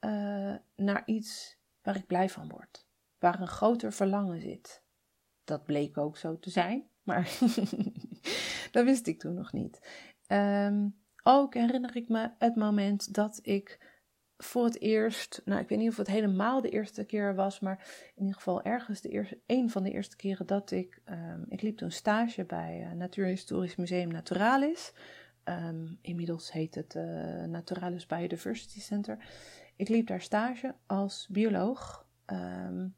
uh, 0.00 0.54
naar 0.76 1.02
iets 1.04 1.58
waar 1.82 1.96
ik 1.96 2.06
blij 2.06 2.28
van 2.28 2.48
word 2.48 2.86
waar 3.18 3.40
een 3.40 3.48
groter 3.48 3.92
verlangen 3.92 4.40
zit. 4.40 4.82
Dat 5.44 5.64
bleek 5.64 5.98
ook 5.98 6.16
zo 6.16 6.38
te 6.38 6.50
zijn, 6.50 6.88
maar 7.02 7.38
dat 8.72 8.84
wist 8.84 9.06
ik 9.06 9.18
toen 9.18 9.34
nog 9.34 9.52
niet. 9.52 9.80
Um, 10.28 11.04
ook 11.22 11.54
herinner 11.54 11.96
ik 11.96 12.08
me 12.08 12.30
het 12.38 12.56
moment 12.56 13.14
dat 13.14 13.38
ik 13.42 13.95
voor 14.38 14.64
het 14.64 14.80
eerst, 14.80 15.42
nou 15.44 15.60
ik 15.60 15.68
weet 15.68 15.78
niet 15.78 15.88
of 15.88 15.96
het 15.96 16.06
helemaal 16.06 16.60
de 16.60 16.70
eerste 16.70 17.04
keer 17.04 17.34
was, 17.34 17.60
maar 17.60 17.86
in 18.14 18.22
ieder 18.22 18.34
geval 18.34 18.62
ergens 18.62 19.00
de 19.00 19.08
eerste, 19.08 19.38
een 19.46 19.70
van 19.70 19.82
de 19.82 19.90
eerste 19.90 20.16
keren 20.16 20.46
dat 20.46 20.70
ik, 20.70 21.00
um, 21.10 21.44
ik 21.48 21.62
liep 21.62 21.76
toen 21.76 21.90
stage 21.90 22.44
bij 22.44 22.80
uh, 22.80 22.92
Natuurhistorisch 22.92 23.76
Museum 23.76 24.08
Naturalis. 24.08 24.92
Um, 25.44 25.98
inmiddels 26.00 26.52
heet 26.52 26.74
het 26.74 26.94
uh, 26.94 27.02
Naturalis 27.44 28.06
Biodiversity 28.06 28.80
Center. 28.80 29.18
Ik 29.76 29.88
liep 29.88 30.06
daar 30.06 30.20
stage 30.20 30.74
als 30.86 31.28
bioloog. 31.30 32.06
Um, 32.26 32.94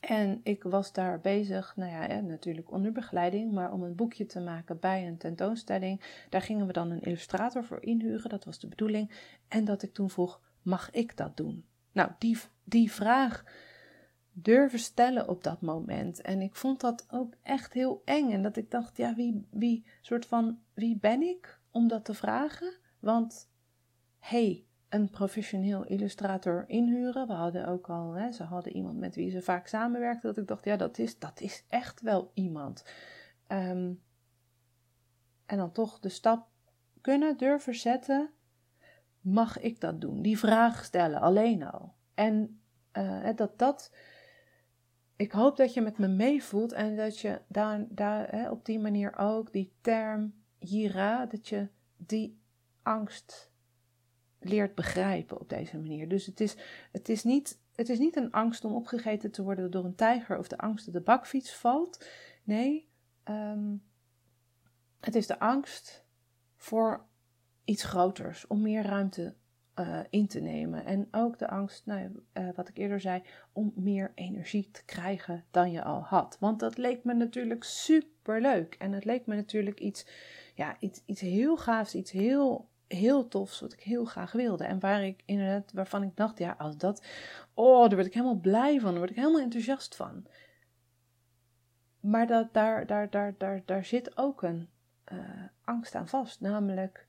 en 0.00 0.40
ik 0.42 0.62
was 0.62 0.92
daar 0.92 1.20
bezig, 1.20 1.72
nou 1.76 1.90
ja, 1.90 2.20
natuurlijk 2.20 2.70
onder 2.70 2.92
begeleiding, 2.92 3.52
maar 3.52 3.72
om 3.72 3.82
een 3.82 3.94
boekje 3.94 4.26
te 4.26 4.40
maken 4.40 4.78
bij 4.78 5.06
een 5.06 5.16
tentoonstelling. 5.16 6.24
Daar 6.28 6.42
gingen 6.42 6.66
we 6.66 6.72
dan 6.72 6.90
een 6.90 7.00
illustrator 7.00 7.64
voor 7.64 7.82
inhuren, 7.82 8.30
dat 8.30 8.44
was 8.44 8.58
de 8.58 8.68
bedoeling. 8.68 9.10
En 9.48 9.64
dat 9.64 9.82
ik 9.82 9.92
toen 9.92 10.10
vroeg, 10.10 10.40
mag 10.62 10.90
ik 10.90 11.16
dat 11.16 11.36
doen? 11.36 11.64
Nou, 11.92 12.10
die, 12.18 12.38
die 12.64 12.92
vraag 12.92 13.44
durven 14.32 14.78
stellen 14.78 15.28
op 15.28 15.44
dat 15.44 15.60
moment. 15.60 16.20
En 16.20 16.40
ik 16.40 16.54
vond 16.54 16.80
dat 16.80 17.06
ook 17.10 17.34
echt 17.42 17.72
heel 17.72 18.02
eng. 18.04 18.30
En 18.30 18.42
dat 18.42 18.56
ik 18.56 18.70
dacht, 18.70 18.96
ja, 18.96 19.14
wie, 19.14 19.46
wie, 19.50 19.84
soort 20.00 20.26
van, 20.26 20.58
wie 20.74 20.96
ben 20.96 21.22
ik 21.22 21.58
om 21.70 21.88
dat 21.88 22.04
te 22.04 22.14
vragen? 22.14 22.76
Want, 22.98 23.50
hey, 24.18 24.64
een 24.90 25.10
professioneel 25.10 25.84
illustrator 25.84 26.64
inhuren. 26.66 27.26
We 27.26 27.32
hadden 27.32 27.66
ook 27.66 27.88
al, 27.88 28.12
hè, 28.12 28.32
ze 28.32 28.42
hadden 28.42 28.76
iemand 28.76 28.98
met 28.98 29.14
wie 29.14 29.30
ze 29.30 29.42
vaak 29.42 29.66
samenwerkten. 29.66 30.28
Dat 30.28 30.42
ik 30.42 30.48
dacht, 30.48 30.64
ja, 30.64 30.76
dat 30.76 30.98
is, 30.98 31.18
dat 31.18 31.40
is 31.40 31.64
echt 31.68 32.00
wel 32.00 32.30
iemand. 32.34 32.84
Um, 33.48 34.02
en 35.46 35.56
dan 35.56 35.72
toch 35.72 35.98
de 35.98 36.08
stap 36.08 36.48
kunnen 37.00 37.36
durven 37.36 37.74
zetten. 37.74 38.30
Mag 39.20 39.60
ik 39.60 39.80
dat 39.80 40.00
doen? 40.00 40.22
Die 40.22 40.38
vraag 40.38 40.84
stellen, 40.84 41.20
alleen 41.20 41.62
al. 41.62 41.94
En 42.14 42.60
uh, 42.92 43.28
dat 43.36 43.58
dat. 43.58 43.94
Ik 45.16 45.32
hoop 45.32 45.56
dat 45.56 45.74
je 45.74 45.80
met 45.80 45.98
me 45.98 46.08
meevoelt 46.08 46.72
en 46.72 46.96
dat 46.96 47.18
je 47.18 47.40
daar, 47.48 47.86
daar 47.88 48.30
hè, 48.30 48.50
op 48.50 48.64
die 48.64 48.78
manier 48.78 49.18
ook 49.18 49.52
die 49.52 49.72
term 49.80 50.34
hira, 50.58 51.26
dat 51.26 51.48
je 51.48 51.68
die 51.96 52.40
angst 52.82 53.49
leert 54.40 54.74
begrijpen 54.74 55.40
op 55.40 55.48
deze 55.48 55.78
manier. 55.78 56.08
Dus 56.08 56.26
het 56.26 56.40
is, 56.40 56.56
het 56.92 57.08
is, 57.08 57.24
niet, 57.24 57.60
het 57.74 57.88
is 57.88 57.98
niet 57.98 58.16
een 58.16 58.30
angst 58.30 58.64
om 58.64 58.74
opgegeten 58.74 59.30
te 59.30 59.42
worden 59.42 59.70
door 59.70 59.84
een 59.84 59.94
tijger 59.94 60.38
of 60.38 60.48
de 60.48 60.58
angst 60.58 60.84
dat 60.84 60.94
de 60.94 61.00
bakfiets 61.00 61.54
valt. 61.54 62.06
Nee, 62.44 62.88
um, 63.24 63.82
het 65.00 65.14
is 65.14 65.26
de 65.26 65.38
angst 65.38 66.04
voor 66.56 67.04
iets 67.64 67.84
groters, 67.84 68.46
om 68.46 68.62
meer 68.62 68.82
ruimte 68.82 69.34
uh, 69.80 70.00
in 70.10 70.26
te 70.26 70.40
nemen. 70.40 70.84
En 70.84 71.08
ook 71.10 71.38
de 71.38 71.48
angst, 71.48 71.86
nou, 71.86 72.22
uh, 72.34 72.48
wat 72.54 72.68
ik 72.68 72.78
eerder 72.78 73.00
zei, 73.00 73.22
om 73.52 73.72
meer 73.74 74.12
energie 74.14 74.70
te 74.70 74.84
krijgen 74.84 75.44
dan 75.50 75.70
je 75.70 75.82
al 75.82 76.00
had. 76.00 76.36
Want 76.40 76.60
dat 76.60 76.78
leek 76.78 77.04
me 77.04 77.14
natuurlijk 77.14 77.64
super 77.64 78.40
leuk. 78.40 78.74
En 78.74 78.92
het 78.92 79.04
leek 79.04 79.26
me 79.26 79.34
natuurlijk 79.34 79.80
iets, 79.80 80.06
ja, 80.54 80.76
iets, 80.80 81.02
iets 81.06 81.20
heel 81.20 81.56
gaafs, 81.56 81.94
iets 81.94 82.10
heel 82.10 82.69
heel 82.92 83.28
tof, 83.28 83.60
wat 83.60 83.72
ik 83.72 83.80
heel 83.80 84.04
graag 84.04 84.32
wilde. 84.32 84.64
En 84.64 84.80
waar 84.80 85.04
ik 85.04 85.22
inderdaad, 85.24 85.72
waarvan 85.72 86.02
ik 86.02 86.16
dacht, 86.16 86.38
ja, 86.38 86.54
als 86.58 86.76
dat, 86.76 87.06
oh, 87.54 87.80
daar 87.80 87.94
word 87.94 88.06
ik 88.06 88.14
helemaal 88.14 88.40
blij 88.40 88.80
van, 88.80 88.90
daar 88.90 88.98
word 88.98 89.10
ik 89.10 89.16
helemaal 89.16 89.40
enthousiast 89.40 89.96
van. 89.96 90.26
Maar 92.00 92.26
dat, 92.26 92.52
daar, 92.52 92.86
daar, 92.86 93.10
daar, 93.10 93.34
daar, 93.38 93.62
daar 93.64 93.84
zit 93.84 94.16
ook 94.16 94.42
een 94.42 94.68
uh, 95.12 95.18
angst 95.64 95.94
aan 95.94 96.08
vast, 96.08 96.40
namelijk, 96.40 97.06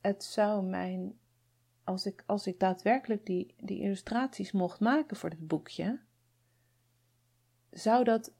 het 0.00 0.24
zou 0.24 0.64
mijn, 0.64 1.18
als 1.84 2.06
ik, 2.06 2.22
als 2.26 2.46
ik 2.46 2.60
daadwerkelijk 2.60 3.26
die, 3.26 3.54
die 3.58 3.80
illustraties 3.80 4.52
mocht 4.52 4.80
maken 4.80 5.16
voor 5.16 5.30
dit 5.30 5.46
boekje, 5.46 6.00
zou 7.70 8.04
dat 8.04 8.32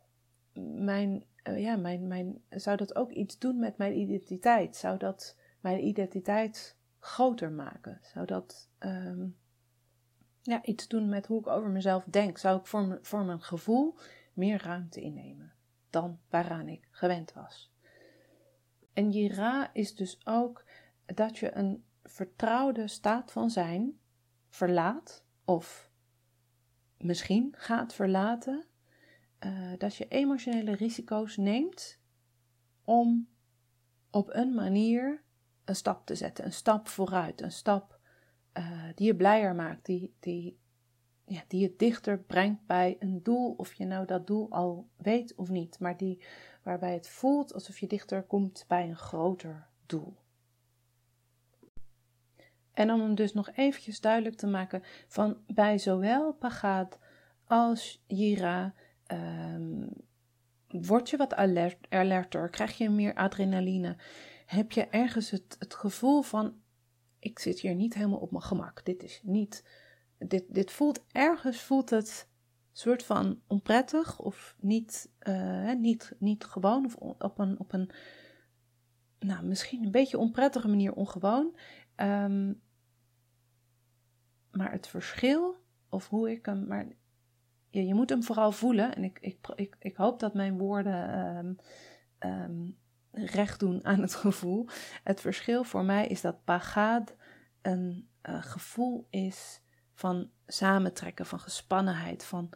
mijn, 0.74 1.24
uh, 1.48 1.60
ja, 1.60 1.76
mijn, 1.76 2.06
mijn, 2.06 2.42
zou 2.48 2.76
dat 2.76 2.94
ook 2.94 3.10
iets 3.10 3.38
doen 3.38 3.58
met 3.58 3.76
mijn 3.76 3.98
identiteit? 3.98 4.76
Zou 4.76 4.98
dat 4.98 5.36
mijn 5.60 5.84
identiteit 5.84 6.76
groter 6.98 7.52
maken? 7.52 7.98
Zou 8.02 8.26
dat 8.26 8.68
um, 8.78 9.36
ja, 10.42 10.64
iets 10.64 10.88
doen 10.88 11.08
met 11.08 11.26
hoe 11.26 11.40
ik 11.40 11.46
over 11.46 11.70
mezelf 11.70 12.04
denk? 12.04 12.38
Zou 12.38 12.58
ik 12.58 12.66
voor, 12.66 12.98
voor 13.02 13.24
mijn 13.24 13.42
gevoel 13.42 13.96
meer 14.32 14.62
ruimte 14.62 15.00
innemen 15.00 15.52
dan 15.90 16.18
waaraan 16.28 16.68
ik 16.68 16.88
gewend 16.90 17.32
was? 17.32 17.72
En 18.92 19.10
Jira 19.10 19.70
is 19.72 19.94
dus 19.94 20.26
ook 20.26 20.64
dat 21.06 21.38
je 21.38 21.54
een 21.54 21.84
vertrouwde 22.02 22.88
staat 22.88 23.32
van 23.32 23.50
zijn 23.50 23.98
verlaat 24.48 25.24
of 25.44 25.90
misschien 26.98 27.54
gaat 27.56 27.94
verlaten. 27.94 28.64
Uh, 29.40 29.72
dat 29.78 29.96
je 29.96 30.08
emotionele 30.08 30.72
risico's 30.72 31.36
neemt 31.36 31.98
om 32.84 33.28
op 34.10 34.28
een 34.34 34.54
manier 34.54 35.22
een 35.70 35.76
stap 35.76 36.06
te 36.06 36.14
zetten, 36.14 36.44
een 36.44 36.52
stap 36.52 36.88
vooruit, 36.88 37.40
een 37.40 37.52
stap 37.52 37.98
uh, 38.54 38.82
die 38.94 39.06
je 39.06 39.16
blijer 39.16 39.54
maakt, 39.54 39.86
die, 39.86 40.14
die, 40.20 40.58
ja, 41.24 41.42
die 41.48 41.60
je 41.60 41.74
dichter 41.76 42.18
brengt 42.18 42.66
bij 42.66 42.96
een 42.98 43.22
doel, 43.22 43.54
of 43.56 43.72
je 43.72 43.84
nou 43.84 44.06
dat 44.06 44.26
doel 44.26 44.50
al 44.50 44.88
weet 44.96 45.34
of 45.34 45.48
niet, 45.48 45.78
maar 45.78 45.96
die, 45.96 46.22
waarbij 46.62 46.92
het 46.92 47.08
voelt 47.08 47.54
alsof 47.54 47.78
je 47.78 47.86
dichter 47.86 48.22
komt 48.22 48.64
bij 48.68 48.88
een 48.88 48.96
groter 48.96 49.66
doel. 49.86 50.16
En 52.72 52.90
om 52.90 53.00
hem 53.00 53.14
dus 53.14 53.32
nog 53.32 53.50
eventjes 53.50 54.00
duidelijk 54.00 54.36
te 54.36 54.46
maken, 54.46 54.82
van 55.08 55.36
bij 55.46 55.78
zowel 55.78 56.32
Pagad 56.32 56.98
als 57.44 58.04
Jira 58.06 58.74
um, 59.12 59.88
word 60.66 61.10
je 61.10 61.16
wat 61.16 61.34
alert, 61.34 61.86
alerter, 61.88 62.48
krijg 62.48 62.78
je 62.78 62.90
meer 62.90 63.14
adrenaline 63.14 63.96
heb 64.50 64.72
je 64.72 64.86
ergens 64.86 65.30
het, 65.30 65.56
het 65.58 65.74
gevoel 65.74 66.22
van: 66.22 66.54
ik 67.18 67.38
zit 67.38 67.60
hier 67.60 67.74
niet 67.74 67.94
helemaal 67.94 68.18
op 68.18 68.30
mijn 68.30 68.42
gemak. 68.42 68.84
Dit 68.84 69.02
is 69.02 69.20
niet. 69.22 69.64
Dit, 70.18 70.44
dit 70.48 70.70
voelt 70.70 71.04
ergens 71.12 71.60
voelt 71.60 71.90
het 71.90 72.28
soort 72.72 73.02
van 73.02 73.40
onprettig 73.46 74.18
of 74.18 74.56
niet, 74.60 75.10
uh, 75.22 75.72
niet, 75.72 76.12
niet 76.18 76.44
gewoon 76.44 76.84
of 76.84 76.96
op 76.96 77.38
een, 77.38 77.58
op 77.58 77.72
een 77.72 77.90
nou, 79.18 79.44
misschien 79.44 79.84
een 79.84 79.90
beetje 79.90 80.18
onprettige 80.18 80.68
manier 80.68 80.92
ongewoon. 80.92 81.56
Um, 81.96 82.60
maar 84.50 84.72
het 84.72 84.86
verschil, 84.86 85.56
of 85.88 86.08
hoe 86.08 86.30
ik 86.30 86.46
hem, 86.46 86.66
maar 86.66 86.86
je, 87.68 87.86
je 87.86 87.94
moet 87.94 88.10
hem 88.10 88.22
vooral 88.22 88.52
voelen. 88.52 88.94
En 88.94 89.04
ik, 89.04 89.18
ik, 89.20 89.38
ik, 89.54 89.76
ik 89.78 89.96
hoop 89.96 90.20
dat 90.20 90.34
mijn 90.34 90.58
woorden 90.58 91.36
um, 92.18 92.78
recht 93.12 93.60
doen 93.60 93.84
aan 93.84 94.00
het 94.00 94.14
gevoel. 94.14 94.68
Het 95.04 95.20
verschil 95.20 95.64
voor 95.64 95.84
mij 95.84 96.06
is 96.06 96.20
dat 96.20 96.44
pagad 96.44 97.14
een 97.62 98.08
uh, 98.28 98.42
gevoel 98.42 99.06
is 99.10 99.62
van 99.94 100.30
samentrekken, 100.46 101.26
van 101.26 101.40
gespannenheid, 101.40 102.24
van 102.24 102.50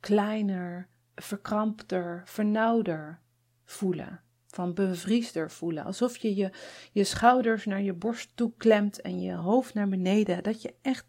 kleiner, 0.00 0.88
verkrampter, 1.14 2.22
vernauwder 2.24 3.20
voelen. 3.64 4.20
Van 4.46 4.74
bevriesder 4.74 5.50
voelen. 5.50 5.84
Alsof 5.84 6.16
je, 6.16 6.36
je 6.36 6.52
je 6.92 7.04
schouders 7.04 7.64
naar 7.64 7.82
je 7.82 7.92
borst 7.92 8.36
toe 8.36 8.52
klemt 8.56 9.00
en 9.00 9.20
je 9.20 9.32
hoofd 9.32 9.74
naar 9.74 9.88
beneden. 9.88 10.42
Dat 10.42 10.62
je 10.62 10.74
echt 10.82 11.06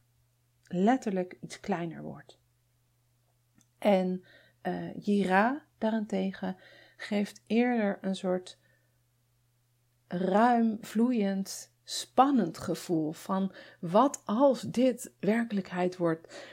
letterlijk 0.64 1.38
iets 1.42 1.60
kleiner 1.60 2.02
wordt. 2.02 2.40
En 3.78 4.24
uh, 4.64 4.96
Jira 5.00 5.66
daarentegen 5.78 6.58
geeft 6.98 7.42
eerder 7.48 7.98
een 8.02 8.16
soort 8.16 8.58
ruim, 10.14 10.78
vloeiend, 10.82 11.74
spannend 11.84 12.58
gevoel 12.58 13.12
van 13.12 13.52
wat 13.80 14.22
als 14.26 14.62
dit 14.62 15.14
werkelijkheid 15.20 15.98
wordt. 15.98 16.48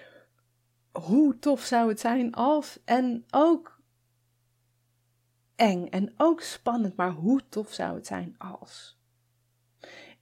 Hoe 0.93 1.39
tof 1.39 1.61
zou 1.61 1.89
het 1.89 2.01
zijn 2.01 2.35
als 2.35 2.81
en 2.85 3.25
ook 3.31 3.83
eng 5.57 5.87
en 5.87 6.15
ook 6.17 6.41
spannend, 6.41 6.97
maar 6.97 7.11
hoe 7.11 7.41
tof 7.49 7.73
zou 7.73 7.95
het 7.95 8.07
zijn 8.07 8.35
als. 8.39 8.99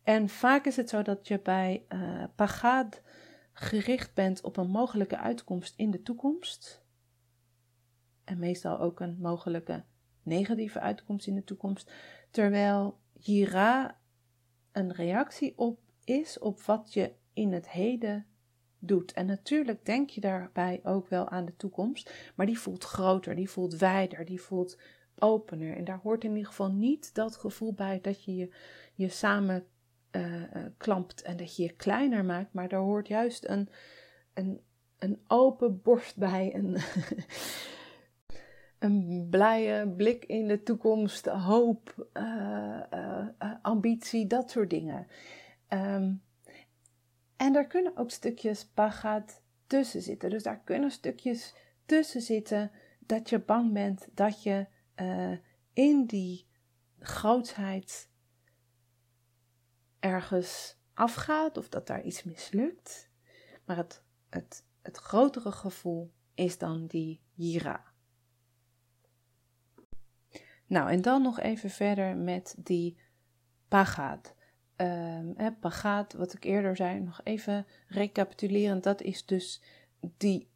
En 0.03 0.29
vaak 0.29 0.65
is 0.65 0.77
het 0.77 0.89
zo 0.89 1.03
dat 1.03 1.29
je 1.29 1.41
bij 1.41 1.85
uh, 1.89 2.25
Pagad 2.35 3.03
gericht 3.53 4.15
bent 4.15 4.43
op 4.43 4.57
een 4.57 4.71
mogelijke 4.71 5.19
uitkomst 5.19 5.75
in 5.77 5.91
de 5.91 6.03
toekomst. 6.03 6.85
En 8.25 8.39
meestal 8.39 8.81
ook 8.81 9.01
een 9.01 9.17
mogelijke 9.21 9.85
negatieve 10.23 10.81
uitkomst 10.81 11.27
in 11.27 11.35
de 11.35 11.45
toekomst. 11.45 11.93
Terwijl 12.31 12.99
Jira 13.19 13.99
een 14.73 14.93
reactie 14.93 15.53
op 15.57 15.81
is 16.05 16.39
op 16.39 16.61
wat 16.61 16.93
je 16.93 17.13
in 17.33 17.53
het 17.53 17.71
heden 17.71 18.27
doet. 18.79 19.13
En 19.13 19.27
natuurlijk 19.27 19.85
denk 19.85 20.11
je 20.11 20.21
daarbij 20.21 20.81
ook 20.83 21.09
wel 21.09 21.29
aan 21.29 21.45
de 21.45 21.57
toekomst, 21.57 22.33
maar 22.35 22.47
die 22.47 22.59
voelt 22.59 22.85
groter, 22.85 23.35
die 23.35 23.51
voelt 23.51 23.77
wijder, 23.77 24.25
die 24.25 24.41
voelt 24.41 24.79
opener. 25.19 25.77
En 25.77 25.85
daar 25.85 26.01
hoort 26.03 26.25
in 26.25 26.31
ieder 26.31 26.47
geval 26.47 26.73
niet 26.73 27.15
dat 27.15 27.37
gevoel 27.37 27.73
bij 27.73 28.01
dat 28.01 28.25
je 28.25 28.37
je, 28.37 28.55
je 28.95 29.09
samen 29.09 29.67
uh, 30.13 30.43
klampt 30.77 31.23
en 31.23 31.37
dat 31.37 31.57
je 31.57 31.63
je 31.63 31.73
kleiner 31.73 32.25
maakt, 32.25 32.53
maar 32.53 32.69
daar 32.69 32.81
hoort 32.81 33.09
juist 33.09 33.49
een, 33.49 33.69
een, 34.35 34.61
een 34.99 35.21
open 35.27 35.83
borst 35.83 36.17
bij, 36.17 36.53
een 38.79 39.27
blije 39.31 39.89
blik 39.89 40.25
in 40.25 40.49
de 40.49 40.63
toekomst, 40.63 41.27
hoop, 41.27 42.09
uh, 42.13 42.81
ambitie, 43.63 44.27
dat 44.27 44.51
soort 44.51 44.71
dingen. 44.71 45.07
Um, 45.69 46.23
en 47.37 47.53
daar 47.53 47.67
kunnen 47.67 47.97
ook 47.97 48.11
stukjes 48.11 48.67
pagaat 48.67 49.43
tussen 49.67 50.03
zitten. 50.03 50.31
Dus 50.31 50.43
daar 50.43 50.61
kunnen 50.61 50.91
stukjes 50.91 51.55
tussen 51.87 52.21
zitten 52.23 52.71
dat 52.99 53.31
je 53.31 53.39
bang 53.39 53.73
bent 53.73 54.09
dat 54.15 54.43
je 54.43 54.67
in 55.73 56.07
die 56.07 56.47
grootsheid 56.99 58.11
ergens 60.01 60.79
afgaat 60.95 61.57
of 61.57 61.69
dat 61.69 61.87
daar 61.87 62.03
iets 62.03 62.23
mislukt. 62.23 63.11
Maar 63.65 63.77
het, 63.77 64.03
het, 64.31 64.65
het 64.83 64.97
grotere 64.97 65.53
gevoel 65.53 66.13
is 66.35 66.59
dan 66.59 66.87
die 66.87 67.21
jira. 67.33 67.88
Nou, 70.69 70.91
en 70.91 71.03
dan 71.03 71.23
nog 71.23 71.41
even 71.41 71.71
verder 71.71 72.17
met 72.17 72.55
die 72.59 72.97
pagaat. 73.69 74.35
Um, 74.77 75.35
pagaat, 75.61 76.13
wat 76.13 76.33
ik 76.33 76.45
eerder 76.45 76.77
zei, 76.77 77.01
nog 77.01 77.21
even 77.25 77.67
recapitulerend, 77.89 78.83
dat 78.83 79.03
is 79.03 79.27
dus 79.27 79.63
die 80.17 80.49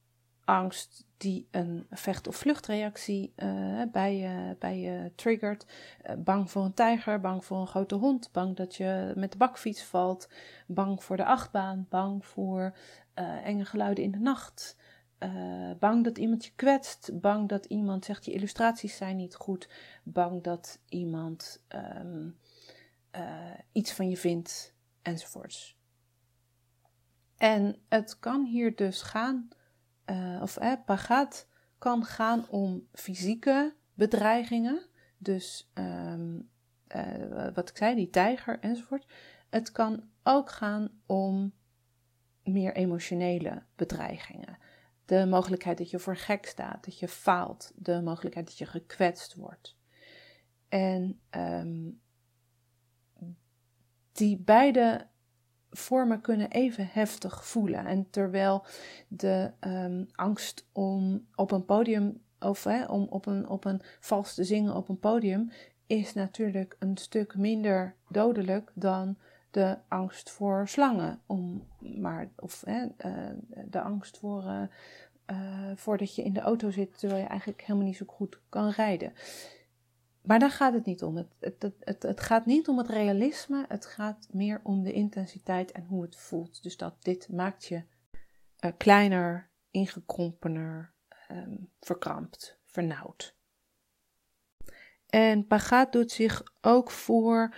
angst 0.45 1.07
die 1.17 1.49
een 1.51 1.87
vecht- 1.91 2.27
of 2.27 2.37
vluchtreactie 2.37 3.33
uh, 3.37 3.83
bij, 3.93 4.17
je, 4.17 4.57
bij 4.59 4.79
je 4.79 5.13
triggert. 5.15 5.67
Uh, 6.07 6.17
bang 6.17 6.51
voor 6.51 6.65
een 6.65 6.75
tijger, 6.75 7.21
bang 7.21 7.45
voor 7.45 7.61
een 7.61 7.67
grote 7.67 7.95
hond, 7.95 8.33
bang 8.33 8.57
dat 8.57 8.77
je 8.77 9.13
met 9.17 9.33
de 9.33 9.39
bakfiets 9.39 9.83
valt, 9.83 10.29
bang 10.67 11.05
voor 11.05 11.17
de 11.17 11.25
achtbaan, 11.25 11.87
bang 11.89 12.27
voor 12.27 12.77
uh, 13.19 13.47
enge 13.47 13.65
geluiden 13.65 14.05
in 14.05 14.11
de 14.11 14.19
nacht. 14.19 14.77
Bang 15.79 16.05
dat 16.05 16.19
iemand 16.19 16.45
je 16.45 16.53
kwetst, 16.57 17.21
bang 17.21 17.49
dat 17.49 17.65
iemand 17.65 18.05
zegt 18.05 18.25
je 18.25 18.33
illustraties 18.33 18.97
zijn 18.97 19.17
niet 19.17 19.35
goed, 19.35 19.69
bang 20.03 20.43
dat 20.43 20.79
iemand 20.89 21.65
um, 22.01 22.39
iets 23.73 23.93
van 23.93 24.11
je 24.11 24.17
vindt, 24.17 24.75
enzovoorts. 25.03 25.77
En 27.37 27.77
het 27.89 28.19
kan 28.19 28.45
hier 28.45 28.77
dus 28.77 29.03
gaan 29.03 29.49
uh, 30.07 30.39
of 30.43 30.57
eh, 30.57 30.73
pagat 30.85 31.47
kan 31.79 32.05
gaan 32.05 32.49
om 32.49 32.87
fysieke 32.93 33.75
bedreigingen. 33.95 34.87
Dus 35.19 35.71
uh, 35.75 36.15
wat 37.55 37.69
ik 37.69 37.77
zei, 37.77 37.95
die 37.95 38.11
tijger 38.11 38.59
enzovoort. 38.61 39.07
Het 39.51 39.73
kan 39.73 40.05
ook 40.23 40.51
gaan 40.51 40.89
om 41.07 41.53
meer 42.45 42.75
emotionele 42.75 43.63
bedreigingen. 43.77 44.59
De 45.05 45.27
mogelijkheid 45.27 45.79
dat 45.79 45.91
je 45.91 45.99
voor 45.99 46.17
gek 46.17 46.47
staat, 46.47 46.85
dat 46.85 46.99
je 46.99 47.09
faalt, 47.09 47.73
de 47.75 48.01
mogelijkheid 48.03 48.47
dat 48.47 48.59
je 48.59 48.67
gekwetst 48.67 49.35
wordt. 49.35 49.77
En 50.69 51.21
um, 51.31 52.01
die 54.13 54.39
beide 54.39 55.07
vormen 55.71 56.21
kunnen 56.21 56.51
even 56.51 56.89
heftig 56.93 57.47
voelen. 57.47 57.87
En 57.87 58.11
terwijl 58.11 58.65
de 59.09 59.53
um, 59.61 60.09
angst 60.13 60.69
om 60.73 61.27
op 61.35 61.51
een 61.51 61.65
podium 61.65 62.23
of 62.39 62.65
hè, 62.65 62.85
om 62.85 63.07
op 63.11 63.27
een, 63.27 63.49
op 63.49 63.65
een 63.65 63.83
vals 64.01 64.35
te 64.35 64.45
zingen 64.45 64.75
op 64.75 64.89
een 64.89 64.99
podium 64.99 65.51
is 65.87 66.15
natuurlijk 66.15 66.77
een 66.79 66.97
stuk 66.97 67.37
minder 67.37 67.97
dodelijk 68.09 68.71
dan 68.75 69.17
de 69.53 69.79
angst 69.89 70.31
voor 70.31 70.69
slangen. 70.69 71.21
Om 71.27 71.69
maar, 71.79 72.31
of 72.37 72.63
hè, 72.67 72.87
uh, 73.07 73.31
de 73.67 73.81
angst 73.81 74.19
voor, 74.19 74.69
uh, 75.27 75.73
voordat 75.75 76.15
je 76.15 76.23
in 76.23 76.33
de 76.33 76.41
auto 76.41 76.71
zit 76.71 76.99
terwijl 76.99 77.23
je 77.23 77.29
eigenlijk 77.29 77.61
helemaal 77.61 77.87
niet 77.87 77.97
zo 77.97 78.05
goed 78.07 78.41
kan 78.49 78.71
rijden. 78.71 79.13
Maar 80.23 80.39
daar 80.39 80.51
gaat 80.51 80.73
het 80.73 80.85
niet 80.85 81.03
om. 81.03 81.17
Het, 81.17 81.27
het, 81.41 81.73
het, 81.81 82.03
het, 82.03 82.21
gaat 82.21 82.47
niet 82.47 82.69
om 82.69 82.79
het 82.79 82.89
realisme, 82.89 83.65
het 83.69 83.87
gaat 83.87 84.29
meer 84.31 84.61
om 84.63 84.83
de 84.83 84.93
intensiteit 84.93 85.73
en 85.73 85.85
hoe 85.85 86.03
het 86.03 86.17
voelt. 86.17 86.63
Dus 86.63 86.77
dat 86.77 86.95
dit 87.05 87.29
maakt 87.29 87.65
je 87.65 87.83
kleiner, 88.77 89.51
ingekrompener, 89.71 90.93
um, 91.31 91.71
verkrampt, 91.81 92.59
vernauwd. 92.65 93.37
En 95.07 95.47
pagaat 95.47 95.93
doet 95.93 96.11
zich 96.13 96.43
ook 96.61 96.91
voor, 96.91 97.55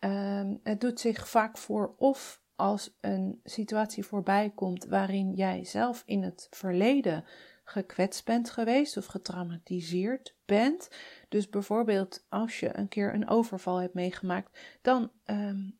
um, 0.00 0.60
het 0.62 0.80
doet 0.80 1.00
zich 1.00 1.28
vaak 1.28 1.58
voor 1.58 1.94
of 1.96 2.44
als 2.56 2.96
een 3.00 3.40
situatie 3.44 4.04
voorbij 4.04 4.52
komt 4.54 4.84
waarin 4.84 5.34
jij 5.34 5.64
zelf 5.64 6.02
in 6.06 6.22
het 6.22 6.46
verleden 6.50 7.24
gekwetst 7.64 8.24
bent 8.24 8.50
geweest 8.50 8.96
of 8.96 9.06
getraumatiseerd 9.06 10.36
bent. 10.44 10.90
Dus 11.28 11.48
bijvoorbeeld 11.48 12.26
als 12.28 12.60
je 12.60 12.76
een 12.78 12.88
keer 12.88 13.14
een 13.14 13.28
overval 13.28 13.76
hebt 13.76 13.94
meegemaakt, 13.94 14.58
dan 14.82 15.10
um, 15.24 15.78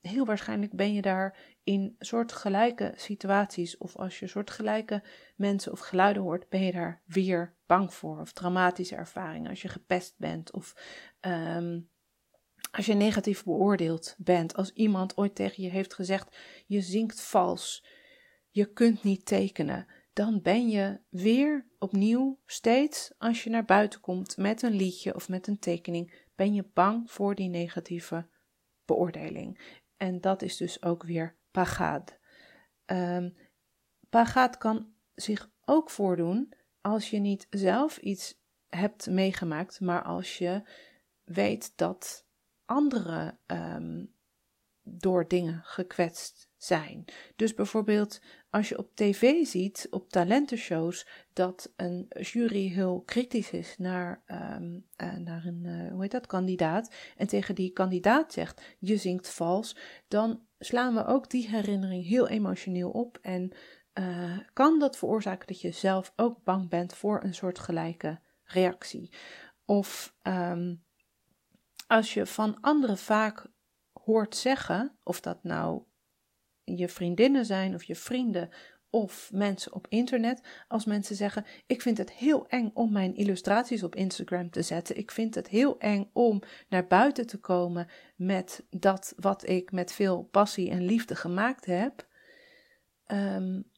heel 0.00 0.24
waarschijnlijk 0.24 0.72
ben 0.72 0.92
je 0.92 1.02
daar 1.02 1.56
in 1.64 1.96
soortgelijke 1.98 2.92
situaties 2.96 3.78
of 3.78 3.96
als 3.96 4.18
je 4.18 4.26
soortgelijke 4.26 5.02
mensen 5.36 5.72
of 5.72 5.80
geluiden 5.80 6.22
hoort, 6.22 6.48
ben 6.48 6.62
je 6.62 6.72
daar 6.72 7.02
weer 7.06 7.56
bang 7.66 7.94
voor 7.94 8.20
of 8.20 8.32
traumatische 8.32 8.96
ervaringen 8.96 9.50
als 9.50 9.62
je 9.62 9.68
gepest 9.68 10.14
bent 10.18 10.52
of 10.52 10.74
um, 11.20 11.88
als 12.70 12.86
je 12.86 12.94
negatief 12.94 13.44
beoordeeld 13.44 14.14
bent, 14.18 14.54
als 14.54 14.72
iemand 14.72 15.16
ooit 15.16 15.34
tegen 15.34 15.62
je 15.62 15.70
heeft 15.70 15.94
gezegd: 15.94 16.36
je 16.66 16.80
zingt 16.80 17.20
vals, 17.20 17.86
je 18.50 18.72
kunt 18.72 19.02
niet 19.02 19.26
tekenen, 19.26 19.86
dan 20.12 20.42
ben 20.42 20.68
je 20.68 21.00
weer 21.08 21.66
opnieuw, 21.78 22.38
steeds 22.46 23.12
als 23.18 23.44
je 23.44 23.50
naar 23.50 23.64
buiten 23.64 24.00
komt 24.00 24.36
met 24.36 24.62
een 24.62 24.74
liedje 24.74 25.14
of 25.14 25.28
met 25.28 25.46
een 25.46 25.58
tekening, 25.58 26.26
ben 26.34 26.54
je 26.54 26.64
bang 26.74 27.10
voor 27.10 27.34
die 27.34 27.48
negatieve 27.48 28.28
beoordeling. 28.84 29.76
En 29.96 30.20
dat 30.20 30.42
is 30.42 30.56
dus 30.56 30.82
ook 30.82 31.02
weer 31.02 31.36
pagad. 31.50 32.18
Um, 32.86 33.36
pagad 34.08 34.58
kan 34.58 34.92
zich 35.14 35.50
ook 35.64 35.90
voordoen 35.90 36.52
als 36.80 37.10
je 37.10 37.18
niet 37.18 37.46
zelf 37.50 37.96
iets 37.98 38.40
hebt 38.68 39.06
meegemaakt, 39.06 39.80
maar 39.80 40.02
als 40.02 40.38
je 40.38 40.62
weet 41.24 41.72
dat 41.76 42.26
anderen 42.68 43.38
um, 43.46 44.14
door 44.82 45.28
dingen 45.28 45.60
gekwetst 45.64 46.50
zijn. 46.56 47.04
Dus 47.36 47.54
bijvoorbeeld 47.54 48.20
als 48.50 48.68
je 48.68 48.78
op 48.78 48.94
tv 48.94 49.46
ziet, 49.46 49.86
op 49.90 50.10
talentenshows, 50.10 51.06
dat 51.32 51.72
een 51.76 52.06
jury 52.08 52.68
heel 52.68 53.02
kritisch 53.02 53.50
is 53.50 53.74
naar, 53.78 54.22
um, 54.26 54.86
uh, 55.02 55.16
naar 55.16 55.44
een, 55.44 55.64
uh, 55.64 55.90
hoe 55.90 56.02
heet 56.02 56.10
dat, 56.10 56.26
kandidaat, 56.26 56.94
en 57.16 57.26
tegen 57.26 57.54
die 57.54 57.72
kandidaat 57.72 58.32
zegt, 58.32 58.76
je 58.78 58.96
zingt 58.96 59.28
vals, 59.28 59.76
dan 60.08 60.42
slaan 60.58 60.94
we 60.94 61.06
ook 61.06 61.30
die 61.30 61.48
herinnering 61.48 62.06
heel 62.06 62.28
emotioneel 62.28 62.90
op 62.90 63.18
en 63.22 63.52
uh, 63.94 64.38
kan 64.52 64.78
dat 64.78 64.96
veroorzaken 64.96 65.46
dat 65.46 65.60
je 65.60 65.70
zelf 65.70 66.12
ook 66.16 66.44
bang 66.44 66.68
bent 66.68 66.94
voor 66.94 67.24
een 67.24 67.34
soort 67.34 67.58
gelijke 67.58 68.20
reactie. 68.44 69.12
Of 69.64 70.16
um, 70.22 70.86
als 71.88 72.14
je 72.14 72.26
van 72.26 72.60
anderen 72.60 72.98
vaak 72.98 73.46
hoort 73.92 74.36
zeggen, 74.36 74.98
of 75.02 75.20
dat 75.20 75.42
nou 75.42 75.82
je 76.64 76.88
vriendinnen 76.88 77.46
zijn 77.46 77.74
of 77.74 77.84
je 77.84 77.94
vrienden 77.96 78.50
of 78.90 79.30
mensen 79.32 79.74
op 79.74 79.86
internet, 79.88 80.40
als 80.68 80.84
mensen 80.84 81.16
zeggen: 81.16 81.44
Ik 81.66 81.82
vind 81.82 81.98
het 81.98 82.12
heel 82.12 82.46
eng 82.46 82.70
om 82.74 82.92
mijn 82.92 83.14
illustraties 83.14 83.82
op 83.82 83.94
Instagram 83.94 84.50
te 84.50 84.62
zetten. 84.62 84.96
Ik 84.96 85.10
vind 85.10 85.34
het 85.34 85.48
heel 85.48 85.78
eng 85.78 86.10
om 86.12 86.42
naar 86.68 86.86
buiten 86.86 87.26
te 87.26 87.38
komen 87.38 87.88
met 88.16 88.66
dat 88.70 89.14
wat 89.16 89.48
ik 89.48 89.72
met 89.72 89.92
veel 89.92 90.22
passie 90.22 90.70
en 90.70 90.84
liefde 90.84 91.16
gemaakt 91.16 91.64
heb. 91.64 92.06
Um, 93.06 93.70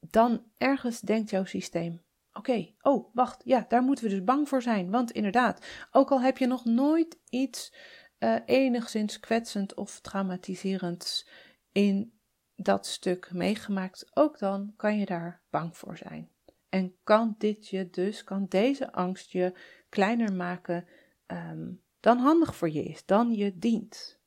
dan 0.00 0.44
ergens 0.56 1.00
denkt 1.00 1.30
jouw 1.30 1.44
systeem: 1.44 2.02
Oké, 2.38 2.74
oh, 2.80 3.14
wacht, 3.14 3.42
ja, 3.44 3.64
daar 3.68 3.82
moeten 3.82 4.04
we 4.04 4.10
dus 4.10 4.24
bang 4.24 4.48
voor 4.48 4.62
zijn. 4.62 4.90
Want 4.90 5.10
inderdaad, 5.10 5.66
ook 5.90 6.10
al 6.10 6.20
heb 6.20 6.38
je 6.38 6.46
nog 6.46 6.64
nooit 6.64 7.18
iets 7.28 7.74
uh, 8.18 8.36
enigszins 8.44 9.20
kwetsend 9.20 9.74
of 9.74 10.00
traumatiserend 10.00 11.28
in 11.72 12.18
dat 12.54 12.86
stuk 12.86 13.32
meegemaakt, 13.32 14.10
ook 14.14 14.38
dan 14.38 14.72
kan 14.76 14.98
je 14.98 15.06
daar 15.06 15.42
bang 15.50 15.76
voor 15.76 15.96
zijn. 15.96 16.30
En 16.68 16.96
kan 17.04 17.34
dit 17.38 17.68
je 17.68 17.90
dus, 17.90 18.24
kan 18.24 18.46
deze 18.48 18.92
angst 18.92 19.32
je 19.32 19.58
kleiner 19.88 20.32
maken 20.32 20.86
um, 21.26 21.82
dan 22.00 22.18
handig 22.18 22.56
voor 22.56 22.70
je 22.70 22.82
is, 22.82 23.04
dan 23.04 23.32
je 23.34 23.58
dient. 23.58 24.20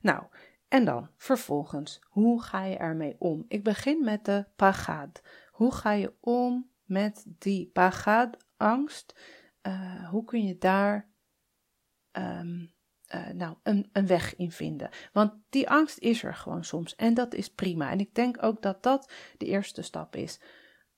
Nou, 0.00 0.24
en 0.68 0.84
dan 0.84 1.10
vervolgens, 1.16 2.00
hoe 2.08 2.42
ga 2.42 2.64
je 2.64 2.76
ermee 2.76 3.16
om? 3.18 3.44
Ik 3.48 3.64
begin 3.64 4.04
met 4.04 4.24
de 4.24 4.46
pagad. 4.56 5.22
Hoe 5.50 5.72
ga 5.72 5.92
je 5.92 6.14
om 6.20 6.70
met 6.88 7.24
die 7.26 7.70
pagad-angst? 7.72 9.20
Uh, 9.62 10.08
hoe 10.08 10.24
kun 10.24 10.44
je 10.44 10.58
daar 10.58 11.10
um, 12.12 12.76
uh, 13.14 13.28
nou, 13.28 13.56
een, 13.62 13.88
een 13.92 14.06
weg 14.06 14.36
in 14.36 14.52
vinden. 14.52 14.90
Want 15.12 15.32
die 15.48 15.70
angst 15.70 15.98
is 15.98 16.22
er 16.22 16.34
gewoon 16.34 16.64
soms 16.64 16.96
en 16.96 17.14
dat 17.14 17.34
is 17.34 17.48
prima. 17.48 17.90
En 17.90 18.00
ik 18.00 18.14
denk 18.14 18.42
ook 18.42 18.62
dat 18.62 18.82
dat 18.82 19.12
de 19.36 19.46
eerste 19.46 19.82
stap 19.82 20.16
is. 20.16 20.40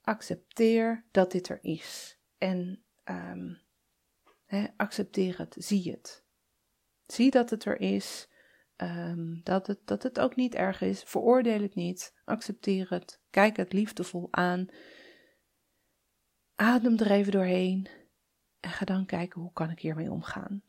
Accepteer 0.02 1.04
dat 1.10 1.32
dit 1.32 1.48
er 1.48 1.58
is. 1.62 2.18
En 2.38 2.84
um, 3.04 3.60
accepteer 4.76 5.38
het, 5.38 5.56
zie 5.58 5.90
het. 5.90 6.24
Zie 7.06 7.30
dat 7.30 7.50
het 7.50 7.64
er 7.64 7.80
is, 7.80 8.28
um, 8.76 9.40
dat, 9.44 9.66
het, 9.66 9.86
dat 9.86 10.02
het 10.02 10.20
ook 10.20 10.36
niet 10.36 10.54
erg 10.54 10.80
is. 10.80 11.02
Veroordeel 11.02 11.62
het 11.62 11.74
niet, 11.74 12.14
accepteer 12.24 12.90
het, 12.90 13.20
kijk 13.30 13.56
het 13.56 13.72
liefdevol 13.72 14.28
aan. 14.30 14.68
Adem 16.60 16.98
er 16.98 17.10
even 17.10 17.32
doorheen 17.32 17.86
en 18.60 18.70
ga 18.70 18.84
dan 18.84 19.06
kijken 19.06 19.40
hoe 19.40 19.52
kan 19.52 19.70
ik 19.70 19.78
hiermee 19.78 20.10
omgaan. 20.10 20.62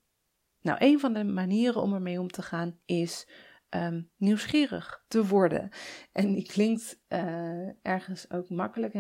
Nou, 0.61 0.77
een 0.81 0.99
van 0.99 1.13
de 1.13 1.23
manieren 1.23 1.81
om 1.81 1.93
ermee 1.93 2.19
om 2.19 2.27
te 2.27 2.41
gaan 2.41 2.79
is 2.85 3.27
um, 3.69 4.09
nieuwsgierig 4.17 5.03
te 5.07 5.25
worden. 5.25 5.69
En 6.11 6.33
die 6.33 6.45
klinkt 6.45 6.99
uh, 7.09 7.85
ergens 7.85 8.29
ook 8.29 8.49
makkelijk. 8.49 8.93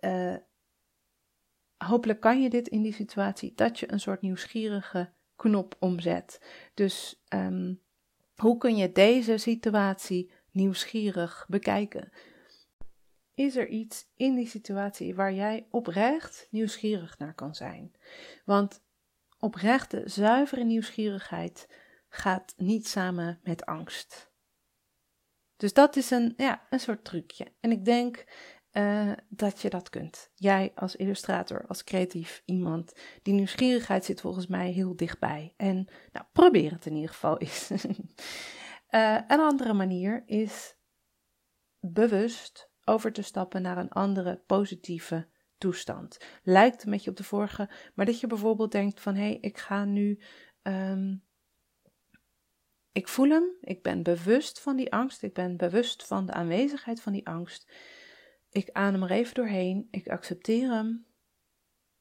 Uh, 0.00 0.36
hopelijk 1.76 2.20
kan 2.20 2.42
je 2.42 2.50
dit 2.50 2.68
in 2.68 2.82
die 2.82 2.94
situatie, 2.94 3.52
dat 3.54 3.78
je 3.78 3.92
een 3.92 4.00
soort 4.00 4.20
nieuwsgierige 4.20 5.12
knop 5.36 5.76
omzet. 5.78 6.40
Dus 6.74 7.22
um, 7.34 7.80
hoe 8.36 8.58
kun 8.58 8.76
je 8.76 8.92
deze 8.92 9.36
situatie 9.36 10.32
nieuwsgierig 10.50 11.46
bekijken? 11.48 12.12
Is 13.40 13.56
er 13.56 13.68
iets 13.68 14.10
in 14.16 14.34
die 14.34 14.46
situatie 14.46 15.14
waar 15.14 15.32
jij 15.32 15.66
oprecht 15.70 16.46
nieuwsgierig 16.50 17.18
naar 17.18 17.34
kan 17.34 17.54
zijn? 17.54 17.94
Want 18.44 18.82
Oprechte, 19.38 20.02
zuivere 20.04 20.64
nieuwsgierigheid 20.64 21.68
gaat 22.08 22.54
niet 22.56 22.88
samen 22.88 23.40
met 23.42 23.66
angst. 23.66 24.32
Dus 25.56 25.72
dat 25.72 25.96
is 25.96 26.10
een, 26.10 26.34
ja, 26.36 26.66
een 26.70 26.80
soort 26.80 27.04
trucje. 27.04 27.52
En 27.60 27.70
ik 27.70 27.84
denk 27.84 28.24
uh, 28.72 29.12
dat 29.28 29.60
je 29.60 29.70
dat 29.70 29.90
kunt. 29.90 30.30
Jij 30.34 30.72
als 30.74 30.96
illustrator, 30.96 31.66
als 31.66 31.84
creatief 31.84 32.42
iemand, 32.44 32.92
die 33.22 33.34
nieuwsgierigheid 33.34 34.04
zit 34.04 34.20
volgens 34.20 34.46
mij 34.46 34.70
heel 34.70 34.96
dichtbij. 34.96 35.54
En 35.56 35.88
nou, 36.12 36.26
probeer 36.32 36.70
het 36.70 36.86
in 36.86 36.94
ieder 36.94 37.10
geval 37.10 37.38
eens. 37.38 37.70
uh, 37.70 37.78
een 39.28 39.40
andere 39.40 39.72
manier 39.72 40.22
is 40.26 40.76
bewust 41.78 42.69
over 42.90 43.12
te 43.12 43.22
stappen 43.22 43.62
naar 43.62 43.78
een 43.78 43.90
andere 43.90 44.42
positieve 44.46 45.26
toestand. 45.58 46.18
Lijkt 46.42 46.84
een 46.84 46.90
beetje 46.90 47.10
op 47.10 47.16
de 47.16 47.24
vorige, 47.24 47.70
maar 47.94 48.06
dat 48.06 48.20
je 48.20 48.26
bijvoorbeeld 48.26 48.72
denkt 48.72 49.00
van 49.00 49.14
hé, 49.14 49.22
hey, 49.22 49.38
ik 49.40 49.58
ga 49.58 49.84
nu. 49.84 50.20
Um, 50.62 51.22
ik 52.92 53.08
voel 53.08 53.28
hem, 53.28 53.44
ik 53.60 53.82
ben 53.82 54.02
bewust 54.02 54.60
van 54.60 54.76
die 54.76 54.92
angst, 54.92 55.22
ik 55.22 55.34
ben 55.34 55.56
bewust 55.56 56.06
van 56.06 56.26
de 56.26 56.32
aanwezigheid 56.32 57.00
van 57.00 57.12
die 57.12 57.26
angst. 57.26 57.72
Ik 58.50 58.70
adem 58.72 59.02
er 59.02 59.10
even 59.10 59.34
doorheen, 59.34 59.88
ik 59.90 60.08
accepteer 60.08 60.70
hem 60.70 61.06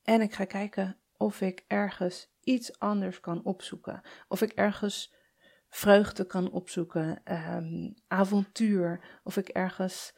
en 0.03 0.21
ik 0.21 0.33
ga 0.33 0.45
kijken 0.45 0.99
of 1.17 1.41
ik 1.41 1.63
ergens 1.67 2.31
iets 2.41 2.79
anders 2.79 3.19
kan 3.19 3.43
opzoeken. 3.43 4.01
Of 4.27 4.41
ik 4.41 4.51
ergens 4.51 5.13
vreugde 5.69 6.25
kan 6.25 6.51
opzoeken, 6.51 7.21
um, 7.55 7.93
avontuur, 8.07 9.19
of 9.23 9.37
ik 9.37 9.47
ergens 9.47 10.13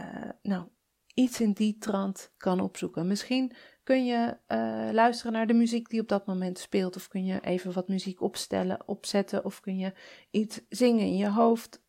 uh, 0.00 0.30
nou, 0.42 0.68
iets 1.14 1.40
in 1.40 1.52
die 1.52 1.78
trant 1.78 2.32
kan 2.36 2.60
opzoeken. 2.60 3.06
Misschien 3.06 3.52
kun 3.82 4.06
je 4.06 4.36
uh, 4.48 4.88
luisteren 4.92 5.32
naar 5.32 5.46
de 5.46 5.54
muziek 5.54 5.88
die 5.88 6.00
op 6.00 6.08
dat 6.08 6.26
moment 6.26 6.58
speelt, 6.58 6.96
of 6.96 7.08
kun 7.08 7.24
je 7.24 7.40
even 7.40 7.72
wat 7.72 7.88
muziek 7.88 8.20
opstellen, 8.20 8.88
opzetten, 8.88 9.44
of 9.44 9.60
kun 9.60 9.78
je 9.78 9.92
iets 10.30 10.60
zingen 10.68 11.06
in 11.06 11.16
je 11.16 11.30
hoofd. 11.30 11.82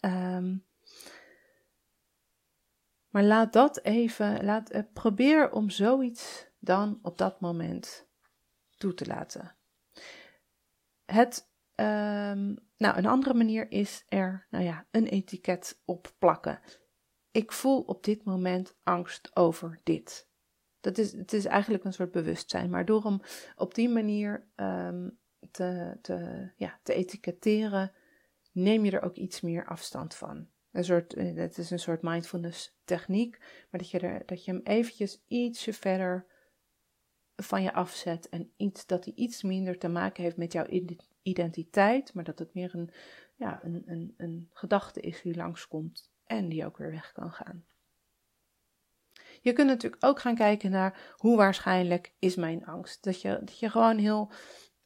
Um, 0.00 0.66
maar 3.08 3.24
laat 3.24 3.52
dat 3.52 3.84
even, 3.84 4.44
laat, 4.44 4.74
uh, 4.74 4.82
probeer 4.92 5.52
om 5.52 5.70
zoiets 5.70 6.46
dan 6.58 6.98
op 7.02 7.18
dat 7.18 7.40
moment 7.40 8.08
toe 8.76 8.94
te 8.94 9.06
laten. 9.06 9.56
Het, 11.04 11.50
um, 11.74 12.56
nou, 12.76 12.96
een 12.96 13.06
andere 13.06 13.34
manier 13.34 13.70
is 13.70 14.04
er, 14.08 14.46
nou 14.50 14.64
ja, 14.64 14.86
een 14.90 15.06
etiket 15.06 15.82
op 15.84 16.14
plakken 16.18 16.60
ik 17.30 17.52
voel 17.52 17.80
op 17.80 18.04
dit 18.04 18.24
moment 18.24 18.76
angst 18.82 19.36
over 19.36 19.80
dit. 19.82 20.28
Dat 20.80 20.98
is, 20.98 21.12
het 21.12 21.32
is 21.32 21.44
eigenlijk 21.44 21.84
een 21.84 21.92
soort 21.92 22.10
bewustzijn, 22.10 22.70
maar 22.70 22.84
door 22.84 23.02
hem 23.02 23.20
op 23.56 23.74
die 23.74 23.88
manier 23.88 24.46
um, 24.56 25.18
te, 25.50 25.98
te, 26.02 26.50
ja, 26.56 26.80
te 26.82 26.94
etiketteren, 26.94 27.92
neem 28.52 28.84
je 28.84 28.90
er 28.90 29.02
ook 29.02 29.16
iets 29.16 29.40
meer 29.40 29.66
afstand 29.66 30.14
van. 30.14 30.48
Een 30.70 30.84
soort, 30.84 31.14
eh, 31.14 31.34
het 31.34 31.58
is 31.58 31.70
een 31.70 31.78
soort 31.78 32.02
mindfulness 32.02 32.76
techniek, 32.84 33.38
maar 33.70 33.80
dat 33.80 33.90
je, 33.90 33.98
er, 33.98 34.22
dat 34.26 34.44
je 34.44 34.50
hem 34.50 34.60
eventjes 34.64 35.22
ietsje 35.26 35.72
verder 35.72 36.26
van 37.36 37.62
je 37.62 37.72
afzet 37.72 38.28
en 38.28 38.52
iets, 38.56 38.86
dat 38.86 39.04
hij 39.04 39.14
iets 39.14 39.42
minder 39.42 39.78
te 39.78 39.88
maken 39.88 40.22
heeft 40.22 40.36
met 40.36 40.52
jouw 40.52 40.66
identiteit, 41.22 42.14
maar 42.14 42.24
dat 42.24 42.38
het 42.38 42.54
meer 42.54 42.74
een, 42.74 42.90
ja, 43.36 43.64
een, 43.64 43.82
een, 43.86 44.14
een 44.16 44.50
gedachte 44.52 45.00
is 45.00 45.22
die 45.22 45.36
langskomt 45.36 46.10
en 46.28 46.48
die 46.48 46.66
ook 46.66 46.76
weer 46.76 46.90
weg 46.90 47.12
kan 47.12 47.32
gaan. 47.32 47.64
Je 49.40 49.52
kunt 49.52 49.68
natuurlijk 49.68 50.04
ook 50.04 50.20
gaan 50.20 50.34
kijken 50.34 50.70
naar 50.70 51.14
hoe 51.16 51.36
waarschijnlijk 51.36 52.12
is 52.18 52.36
mijn 52.36 52.66
angst. 52.66 53.04
Dat 53.04 53.20
je, 53.20 53.38
dat 53.40 53.58
je 53.58 53.70
gewoon 53.70 53.98
heel, 53.98 54.32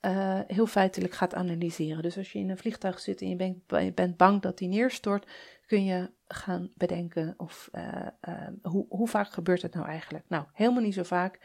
uh, 0.00 0.40
heel 0.46 0.66
feitelijk 0.66 1.12
gaat 1.12 1.34
analyseren. 1.34 2.02
Dus 2.02 2.16
als 2.16 2.32
je 2.32 2.38
in 2.38 2.50
een 2.50 2.58
vliegtuig 2.58 3.00
zit 3.00 3.20
en 3.20 3.28
je 3.28 3.36
bent, 3.36 3.94
bent 3.94 4.16
bang 4.16 4.42
dat 4.42 4.58
die 4.58 4.68
neerstort, 4.68 5.30
kun 5.66 5.84
je 5.84 6.10
gaan 6.26 6.72
bedenken 6.74 7.34
of 7.36 7.68
uh, 7.72 8.06
uh, 8.28 8.48
hoe, 8.62 8.86
hoe 8.88 9.08
vaak 9.08 9.32
gebeurt 9.32 9.62
het 9.62 9.74
nou 9.74 9.86
eigenlijk? 9.86 10.24
Nou, 10.28 10.44
helemaal 10.52 10.82
niet 10.82 10.94
zo 10.94 11.02
vaak. 11.02 11.38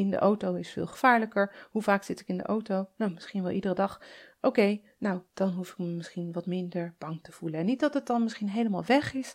In 0.00 0.10
de 0.10 0.16
auto 0.16 0.54
is 0.54 0.70
veel 0.70 0.86
gevaarlijker. 0.86 1.68
Hoe 1.70 1.82
vaak 1.82 2.02
zit 2.02 2.20
ik 2.20 2.28
in 2.28 2.36
de 2.36 2.42
auto? 2.42 2.88
Nou, 2.96 3.12
misschien 3.12 3.42
wel 3.42 3.52
iedere 3.52 3.74
dag. 3.74 4.00
Oké, 4.40 4.80
nou, 4.98 5.22
dan 5.34 5.50
hoef 5.50 5.70
ik 5.70 5.78
me 5.78 5.86
misschien 5.86 6.32
wat 6.32 6.46
minder 6.46 6.94
bang 6.98 7.22
te 7.22 7.32
voelen. 7.32 7.60
En 7.60 7.66
niet 7.66 7.80
dat 7.80 7.94
het 7.94 8.06
dan 8.06 8.22
misschien 8.22 8.48
helemaal 8.48 8.84
weg 8.84 9.14
is, 9.14 9.34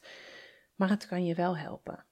maar 0.75 0.89
het 0.89 1.07
kan 1.07 1.25
je 1.25 1.35
wel 1.35 1.57
helpen. 1.57 2.05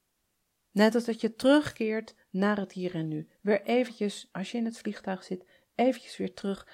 Net 0.71 0.95
als 0.95 1.05
dat 1.05 1.21
je 1.21 1.35
terugkeert 1.35 2.15
naar 2.29 2.57
het 2.57 2.71
hier 2.71 2.95
en 2.95 3.07
nu. 3.07 3.27
Weer 3.41 3.61
eventjes, 3.61 4.29
als 4.31 4.51
je 4.51 4.57
in 4.57 4.65
het 4.65 4.77
vliegtuig 4.77 5.23
zit, 5.23 5.45
eventjes 5.75 6.17
weer 6.17 6.33
terug 6.33 6.67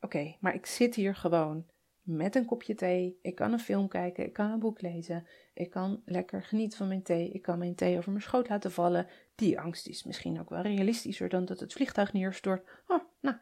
oké, 0.00 0.36
maar 0.40 0.54
ik 0.54 0.66
zit 0.66 0.94
hier 0.94 1.14
gewoon 1.14 1.66
met 2.02 2.34
een 2.34 2.44
kopje 2.44 2.74
thee. 2.74 3.18
Ik 3.22 3.34
kan 3.34 3.52
een 3.52 3.60
film 3.60 3.88
kijken, 3.88 4.24
ik 4.24 4.32
kan 4.32 4.50
een 4.50 4.58
boek 4.58 4.80
lezen. 4.80 5.26
Ik 5.54 5.70
kan 5.70 6.02
lekker 6.04 6.42
genieten 6.42 6.78
van 6.78 6.88
mijn 6.88 7.02
thee. 7.02 7.30
Ik 7.30 7.42
kan 7.42 7.58
mijn 7.58 7.74
thee 7.74 7.96
over 7.98 8.10
mijn 8.10 8.22
schoot 8.22 8.48
laten 8.48 8.72
vallen. 8.72 9.06
Die 9.38 9.60
angst 9.60 9.86
is 9.86 10.04
misschien 10.04 10.40
ook 10.40 10.50
wel 10.50 10.60
realistischer 10.60 11.28
dan 11.28 11.44
dat 11.44 11.60
het 11.60 11.72
vliegtuig 11.72 12.12
neerstort. 12.12 12.68
Oh, 12.86 13.04
nou. 13.20 13.36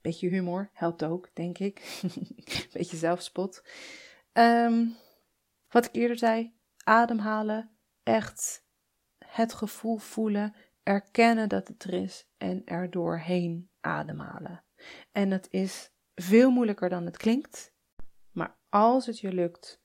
Beetje 0.00 0.28
humor 0.28 0.70
helpt 0.72 1.04
ook, 1.04 1.30
denk 1.32 1.58
ik. 1.58 2.00
Beetje 2.72 2.96
zelfspot. 2.96 3.64
Ehm, 4.32 4.86
wat 5.68 5.84
ik 5.84 5.94
eerder 5.94 6.18
zei, 6.18 6.54
ademhalen. 6.84 7.70
Echt 8.02 8.64
het 9.18 9.52
gevoel 9.52 9.96
voelen. 9.96 10.54
Erkennen 10.82 11.48
dat 11.48 11.68
het 11.68 11.84
er 11.84 11.94
is 11.94 12.28
en 12.36 12.62
er 12.64 12.90
doorheen 12.90 13.70
ademhalen. 13.80 14.64
En 15.12 15.30
het 15.30 15.48
is 15.50 15.92
veel 16.14 16.50
moeilijker 16.50 16.88
dan 16.88 17.04
het 17.04 17.16
klinkt. 17.16 17.72
Maar 18.32 18.56
als 18.68 19.06
het 19.06 19.18
je 19.18 19.32
lukt, 19.32 19.82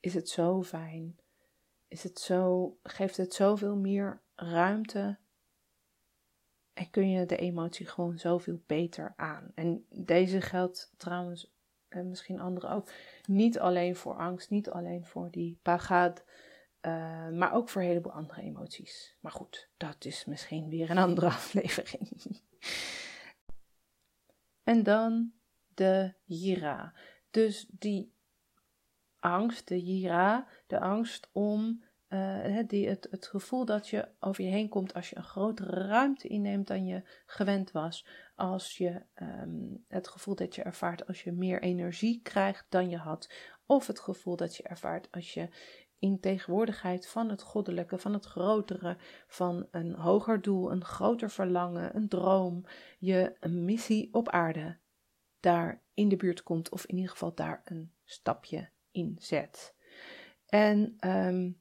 is 0.00 0.14
het 0.14 0.28
zo 0.28 0.62
fijn. 0.62 1.18
Is 1.88 2.02
het 2.02 2.18
zo, 2.18 2.78
geeft 2.82 3.16
het 3.16 3.34
zoveel 3.34 3.76
meer 3.76 4.24
ruimte. 4.36 5.18
En 6.72 6.90
kun 6.90 7.10
je 7.10 7.26
de 7.26 7.36
emotie 7.36 7.86
gewoon 7.86 8.18
zoveel 8.18 8.62
beter 8.66 9.12
aan. 9.16 9.52
En 9.54 9.86
deze 9.90 10.40
geldt 10.40 10.92
trouwens, 10.96 11.54
en 11.88 12.08
misschien 12.08 12.40
anderen 12.40 12.70
ook, 12.70 12.90
niet 13.26 13.58
alleen 13.58 13.96
voor 13.96 14.14
angst, 14.14 14.50
niet 14.50 14.70
alleen 14.70 15.04
voor 15.04 15.30
die 15.30 15.58
pagad, 15.62 16.24
uh, 16.82 17.28
maar 17.28 17.52
ook 17.52 17.68
voor 17.68 17.82
een 17.82 17.88
heleboel 17.88 18.12
andere 18.12 18.40
emoties. 18.40 19.16
Maar 19.20 19.32
goed, 19.32 19.68
dat 19.76 20.04
is 20.04 20.24
misschien 20.24 20.68
weer 20.68 20.90
een 20.90 20.98
andere 20.98 21.26
aflevering. 21.40 22.40
en 24.62 24.82
dan 24.82 25.32
de 25.74 26.14
jira. 26.24 26.94
Dus 27.30 27.66
die 27.70 28.14
angst, 29.18 29.68
de 29.68 29.82
jira, 29.82 30.46
de 30.66 30.80
angst 30.80 31.28
om 31.32 31.84
uh, 32.08 32.58
die, 32.66 32.88
het, 32.88 33.26
gevoel 33.26 33.64
dat 33.64 33.88
je 33.88 34.08
over 34.20 34.44
je 34.44 34.50
heen 34.50 34.68
komt 34.68 34.94
als 34.94 35.10
je 35.10 35.16
een 35.16 35.22
grotere 35.22 35.86
ruimte 35.86 36.28
inneemt 36.28 36.66
dan 36.66 36.86
je 36.86 37.02
gewend 37.26 37.70
was. 37.70 38.06
Als 38.34 38.76
je 38.76 39.02
um, 39.14 39.84
het 39.88 40.08
gevoel 40.08 40.34
dat 40.34 40.54
je 40.54 40.62
ervaart 40.62 41.06
als 41.06 41.22
je 41.22 41.32
meer 41.32 41.62
energie 41.62 42.20
krijgt 42.22 42.66
dan 42.68 42.90
je 42.90 42.96
had. 42.96 43.32
Of 43.66 43.86
het 43.86 44.00
gevoel 44.00 44.36
dat 44.36 44.56
je 44.56 44.62
ervaart 44.62 45.08
als 45.10 45.34
je 45.34 45.48
in 45.98 46.20
tegenwoordigheid 46.20 47.08
van 47.08 47.28
het 47.28 47.42
goddelijke, 47.42 47.98
van 47.98 48.12
het 48.12 48.24
grotere, 48.24 48.96
van 49.26 49.68
een 49.70 49.94
hoger 49.94 50.42
doel, 50.42 50.72
een 50.72 50.84
groter 50.84 51.30
verlangen, 51.30 51.96
een 51.96 52.08
droom, 52.08 52.64
je 52.98 53.36
een 53.40 53.64
missie 53.64 54.08
op 54.12 54.28
aarde 54.28 54.78
daar 55.40 55.82
in 55.94 56.08
de 56.08 56.16
buurt 56.16 56.42
komt, 56.42 56.70
of 56.70 56.84
in 56.84 56.96
ieder 56.96 57.10
geval 57.10 57.34
daar 57.34 57.60
een 57.64 57.92
stapje 58.04 58.68
in 58.90 59.16
zet. 59.20 59.74
En 60.46 60.96
um, 61.00 61.60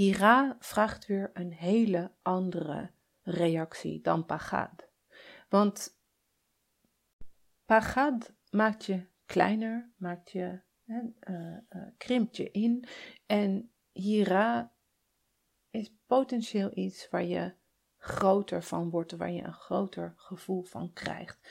Hira 0.00 0.56
vraagt 0.60 1.06
weer 1.06 1.30
een 1.34 1.52
hele 1.52 2.12
andere 2.22 2.90
reactie 3.22 4.00
dan 4.00 4.26
Pagad. 4.26 4.88
Want 5.48 6.00
Pagad 7.64 8.32
maakt 8.50 8.84
je 8.84 9.06
kleiner, 9.26 9.92
maakt 9.96 10.30
je, 10.30 10.60
uh, 10.86 11.02
uh, 11.20 11.58
krimpt 11.96 12.36
je 12.36 12.50
in. 12.50 12.84
En 13.26 13.72
Hira 13.92 14.72
is 15.70 15.92
potentieel 16.06 16.70
iets 16.74 17.08
waar 17.08 17.24
je 17.24 17.54
groter 17.96 18.62
van 18.62 18.90
wordt, 18.90 19.12
waar 19.12 19.30
je 19.30 19.42
een 19.42 19.52
groter 19.52 20.12
gevoel 20.16 20.62
van 20.62 20.92
krijgt. 20.92 21.48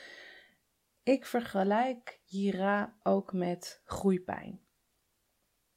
Ik 1.02 1.26
vergelijk 1.26 2.20
Hira 2.24 2.96
ook 3.02 3.32
met 3.32 3.80
groeipijn. 3.84 4.60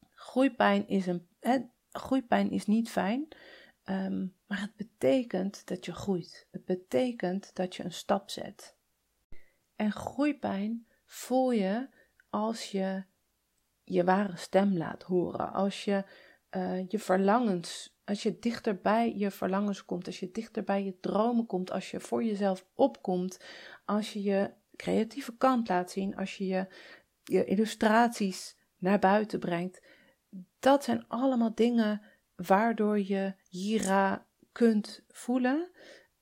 Groeipijn 0.09 0.87
is, 0.87 1.07
een, 1.07 1.27
groeipijn 1.93 2.51
is 2.51 2.65
niet 2.65 2.89
fijn, 2.89 3.27
ehm, 3.83 4.27
maar 4.47 4.61
het 4.61 4.75
betekent 4.75 5.67
dat 5.67 5.85
je 5.85 5.93
groeit. 5.93 6.47
Het 6.51 6.65
betekent 6.65 7.55
dat 7.55 7.75
je 7.75 7.83
een 7.83 7.91
stap 7.91 8.29
zet. 8.29 8.75
En 9.75 9.91
groeipijn 9.91 10.87
voel 11.05 11.51
je 11.51 11.89
als 12.29 12.71
je 12.71 13.03
je 13.83 14.03
ware 14.03 14.37
stem 14.37 14.77
laat 14.77 15.03
horen, 15.03 15.53
als 15.53 15.83
je 15.83 16.03
uh, 16.55 16.87
je 16.87 16.99
verlangens, 16.99 17.97
als 18.05 18.23
je 18.23 18.39
dichter 18.39 18.81
bij 18.81 19.15
je 19.15 19.31
verlangens 19.31 19.85
komt, 19.85 20.05
als 20.05 20.19
je 20.19 20.31
dichter 20.31 20.63
bij 20.63 20.83
je 20.83 20.99
dromen 20.99 21.45
komt, 21.45 21.71
als 21.71 21.91
je 21.91 21.99
voor 21.99 22.23
jezelf 22.23 22.65
opkomt, 22.73 23.39
als 23.85 24.13
je 24.13 24.21
je 24.21 24.51
creatieve 24.75 25.37
kant 25.37 25.67
laat 25.67 25.91
zien, 25.91 26.15
als 26.15 26.37
je, 26.37 26.67
je 27.23 27.45
illustraties 27.45 28.57
naar 28.77 28.99
buiten 28.99 29.39
brengt. 29.39 29.81
Dat 30.59 30.83
zijn 30.83 31.07
allemaal 31.07 31.55
dingen 31.55 32.01
waardoor 32.35 32.99
je 32.99 33.33
Jira 33.49 34.27
kunt 34.51 35.03
voelen, 35.07 35.71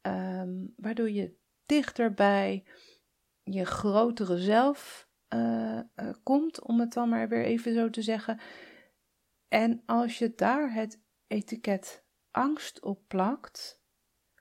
ehm, 0.02 0.66
waardoor 0.76 1.10
je 1.10 1.36
dichter 1.66 2.14
bij 2.14 2.66
je 3.44 3.66
grotere 3.66 4.38
zelf 4.38 5.10
uh, 5.34 5.80
komt, 6.24 6.62
om 6.62 6.80
het 6.80 6.94
dan 6.94 7.10
maar 7.10 7.30
weer 7.30 7.46
even 7.46 7.74
zo 7.74 7.90
te 7.90 8.02
zeggen. 8.02 8.40
En 9.48 9.84
als 9.86 10.18
je 10.18 10.36
daar 10.36 10.74
het 10.74 11.02
etiket 11.28 12.06
angst 12.32 12.82
op 12.82 13.08
plakt, 13.08 13.82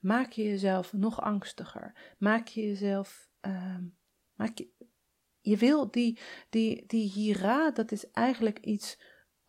maak 0.01 0.33
je 0.33 0.43
jezelf 0.43 0.93
nog 0.93 1.21
angstiger. 1.21 2.15
Maak 2.19 2.47
je 2.47 2.67
jezelf 2.67 3.31
ehm, 3.41 3.85
maar 4.41 4.51
je, 4.55 4.71
je 5.41 5.57
wil 5.57 5.91
die, 5.91 6.19
die, 6.49 6.87
die 6.87 7.39
dat 7.75 7.93
is 7.93 8.11
eigenlijk 8.11 8.59
iets 8.59 9.01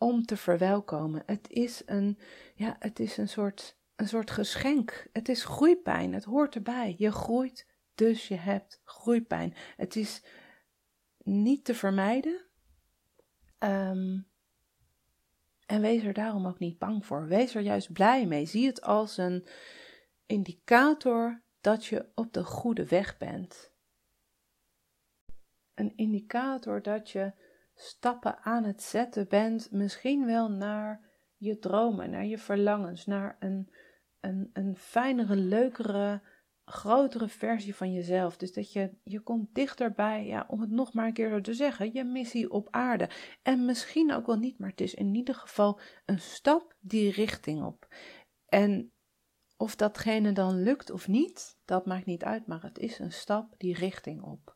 om 0.02 0.24
te 0.24 0.36
verwelkomen. 0.36 1.22
Het 1.26 1.50
is 1.50 1.82
een, 1.86 2.18
ja, 2.54 2.76
het 2.78 3.00
is 3.00 3.16
een 3.16 3.28
soort, 3.28 3.76
een 3.96 4.08
soort 4.08 4.30
geschenk. 4.30 5.06
Het 5.12 5.28
is 5.28 5.44
groeipijn. 5.44 6.12
Het 6.12 6.24
hoort 6.24 6.54
erbij. 6.54 6.94
Je 6.98 7.12
groeit, 7.12 7.66
dus 7.94 8.28
je 8.28 8.34
hebt 8.34 8.80
groeipijn. 8.84 9.54
Het 9.76 9.96
is 9.96 10.24
niet 11.22 11.64
te 11.64 11.74
vermijden. 11.74 12.44
Ehm, 13.58 14.20
en 15.66 15.80
wees 15.80 16.02
er 16.02 16.12
daarom 16.12 16.46
ook 16.46 16.58
niet 16.58 16.78
bang 16.78 17.06
voor. 17.06 17.26
Wees 17.26 17.54
er 17.54 17.62
juist 17.62 17.92
blij 17.92 18.26
mee. 18.26 18.46
Zie 18.46 18.66
het 18.66 18.82
als 18.82 19.16
een 19.16 19.46
indicator 20.26 21.42
dat 21.60 21.86
je 21.86 22.08
op 22.14 22.32
de 22.32 22.44
goede 22.44 22.86
weg 22.86 23.16
bent 23.16 23.72
een 25.74 25.92
indicator 25.96 26.82
dat 26.82 27.10
je 27.10 27.32
stappen 27.82 28.38
aan 28.42 28.64
het 28.64 28.82
zetten 28.82 29.28
bent, 29.28 29.70
misschien 29.70 30.26
wel 30.26 30.50
naar 30.50 31.10
je 31.36 31.58
dromen, 31.58 32.10
naar 32.10 32.24
je 32.24 32.38
verlangens, 32.38 33.06
naar 33.06 33.36
een, 33.40 33.72
een, 34.20 34.50
een 34.52 34.76
fijnere, 34.76 35.36
leukere, 35.36 36.22
grotere 36.64 37.28
versie 37.28 37.74
van 37.74 37.92
jezelf. 37.92 38.36
Dus 38.36 38.52
dat 38.52 38.72
je, 38.72 38.94
je 39.04 39.20
komt 39.20 39.54
dichterbij, 39.54 40.26
ja, 40.26 40.44
om 40.48 40.60
het 40.60 40.70
nog 40.70 40.92
maar 40.92 41.06
een 41.06 41.12
keer 41.12 41.30
zo 41.30 41.40
te 41.40 41.54
zeggen, 41.54 41.92
je 41.92 42.04
missie 42.04 42.50
op 42.50 42.68
aarde. 42.70 43.10
En 43.42 43.64
misschien 43.64 44.12
ook 44.12 44.26
wel 44.26 44.38
niet, 44.38 44.58
maar 44.58 44.70
het 44.70 44.80
is 44.80 44.94
in 44.94 45.14
ieder 45.14 45.34
geval 45.34 45.80
een 46.04 46.20
stap 46.20 46.74
die 46.80 47.10
richting 47.10 47.62
op. 47.64 47.94
En 48.46 48.92
of 49.56 49.76
datgene 49.76 50.32
dan 50.32 50.62
lukt 50.62 50.90
of 50.90 51.08
niet, 51.08 51.58
dat 51.64 51.86
maakt 51.86 52.06
niet 52.06 52.24
uit, 52.24 52.46
maar 52.46 52.62
het 52.62 52.78
is 52.78 52.98
een 52.98 53.12
stap 53.12 53.54
die 53.58 53.74
richting 53.74 54.22
op. 54.22 54.54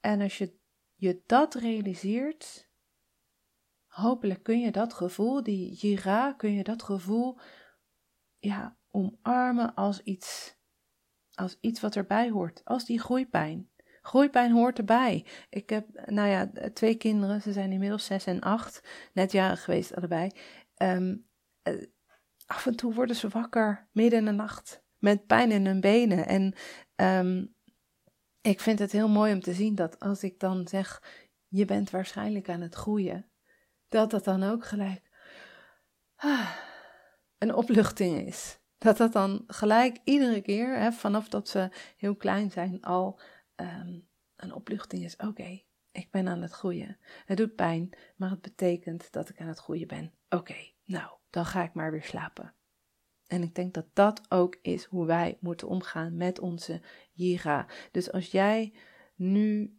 En 0.00 0.20
als 0.20 0.38
je 0.38 0.58
je 0.96 1.22
dat 1.26 1.54
realiseert, 1.54 2.70
hopelijk 3.86 4.42
kun 4.42 4.60
je 4.60 4.72
dat 4.72 4.92
gevoel, 4.92 5.42
die 5.42 5.72
jira, 5.72 6.32
kun 6.32 6.52
je 6.52 6.64
dat 6.64 6.82
gevoel 6.82 7.38
ja, 8.38 8.76
omarmen 8.90 9.74
als 9.74 10.02
iets, 10.02 10.56
als 11.34 11.58
iets 11.60 11.80
wat 11.80 11.96
erbij 11.96 12.30
hoort, 12.30 12.64
als 12.64 12.84
die 12.84 13.00
groeipijn. 13.00 13.70
Groeipijn 14.02 14.52
hoort 14.52 14.78
erbij. 14.78 15.26
Ik 15.48 15.70
heb, 15.70 15.88
nou 16.10 16.28
ja, 16.28 16.50
twee 16.72 16.94
kinderen, 16.94 17.42
ze 17.42 17.52
zijn 17.52 17.72
inmiddels 17.72 18.04
zes 18.04 18.26
en 18.26 18.40
acht, 18.40 18.88
net 19.12 19.32
jaren 19.32 19.56
geweest 19.56 19.94
allebei. 19.94 20.30
Um, 20.76 21.26
af 22.46 22.66
en 22.66 22.76
toe 22.76 22.94
worden 22.94 23.16
ze 23.16 23.28
wakker 23.28 23.88
midden 23.92 24.18
in 24.18 24.24
de 24.24 24.30
nacht 24.30 24.84
met 24.98 25.26
pijn 25.26 25.50
in 25.50 25.66
hun 25.66 25.80
benen. 25.80 26.26
En 26.26 26.54
um, 27.26 27.55
ik 28.46 28.60
vind 28.60 28.78
het 28.78 28.92
heel 28.92 29.08
mooi 29.08 29.32
om 29.32 29.40
te 29.40 29.54
zien 29.54 29.74
dat 29.74 30.00
als 30.00 30.22
ik 30.22 30.40
dan 30.40 30.68
zeg, 30.68 31.02
je 31.48 31.64
bent 31.64 31.90
waarschijnlijk 31.90 32.48
aan 32.48 32.60
het 32.60 32.74
groeien, 32.74 33.26
dat 33.88 34.10
dat 34.10 34.24
dan 34.24 34.42
ook 34.42 34.64
gelijk 34.64 35.10
ah, 36.16 36.56
een 37.38 37.54
opluchting 37.54 38.26
is. 38.26 38.58
Dat 38.78 38.96
dat 38.96 39.12
dan 39.12 39.44
gelijk 39.46 39.98
iedere 40.04 40.40
keer, 40.40 40.78
hè, 40.78 40.92
vanaf 40.92 41.28
dat 41.28 41.48
ze 41.48 41.70
heel 41.96 42.16
klein 42.16 42.50
zijn, 42.50 42.82
al 42.82 43.20
um, 43.56 44.08
een 44.36 44.52
opluchting 44.52 45.04
is. 45.04 45.16
Oké, 45.16 45.62
ik 45.90 46.10
ben 46.10 46.28
aan 46.28 46.42
het 46.42 46.52
groeien. 46.52 46.98
Het 47.24 47.36
doet 47.36 47.54
pijn, 47.54 47.90
maar 48.16 48.30
het 48.30 48.42
betekent 48.42 49.12
dat 49.12 49.28
ik 49.28 49.40
aan 49.40 49.48
het 49.48 49.58
groeien 49.58 49.88
ben. 49.88 50.12
Oké, 50.28 50.56
nou, 50.84 51.10
dan 51.30 51.46
ga 51.46 51.62
ik 51.62 51.74
maar 51.74 51.90
weer 51.90 52.02
slapen. 52.02 52.54
En 53.26 53.42
ik 53.42 53.54
denk 53.54 53.74
dat 53.74 53.86
dat 53.92 54.20
ook 54.28 54.58
is 54.62 54.84
hoe 54.84 55.06
wij 55.06 55.38
moeten 55.40 55.68
omgaan 55.68 56.16
met 56.16 56.38
onze 56.38 56.82
Dus 57.90 58.12
als 58.12 58.30
jij 58.30 58.72
nu 59.14 59.78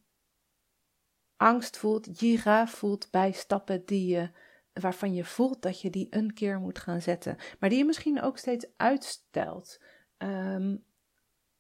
angst 1.36 1.78
voelt, 1.78 2.19
jira 2.19 2.67
voelt 2.67 3.12
bij 3.12 3.32
stappen 3.32 3.86
die 3.86 4.08
je, 4.08 4.30
waarvan 4.73 5.13
je 5.13 5.26
voelt 5.26 5.62
dat 5.62 5.82
je 5.82 5.89
die 5.89 6.08
een 6.10 6.34
keer 6.34 6.60
moet 6.60 6.80
gaan 6.80 7.02
zetten, 7.02 7.38
maar 7.60 7.69
die 7.69 7.78
je 7.78 7.86
misschien 7.86 8.21
ook 8.21 8.38
steeds 8.38 8.67
uitstelt. 8.78 9.82
Um, 10.17 10.86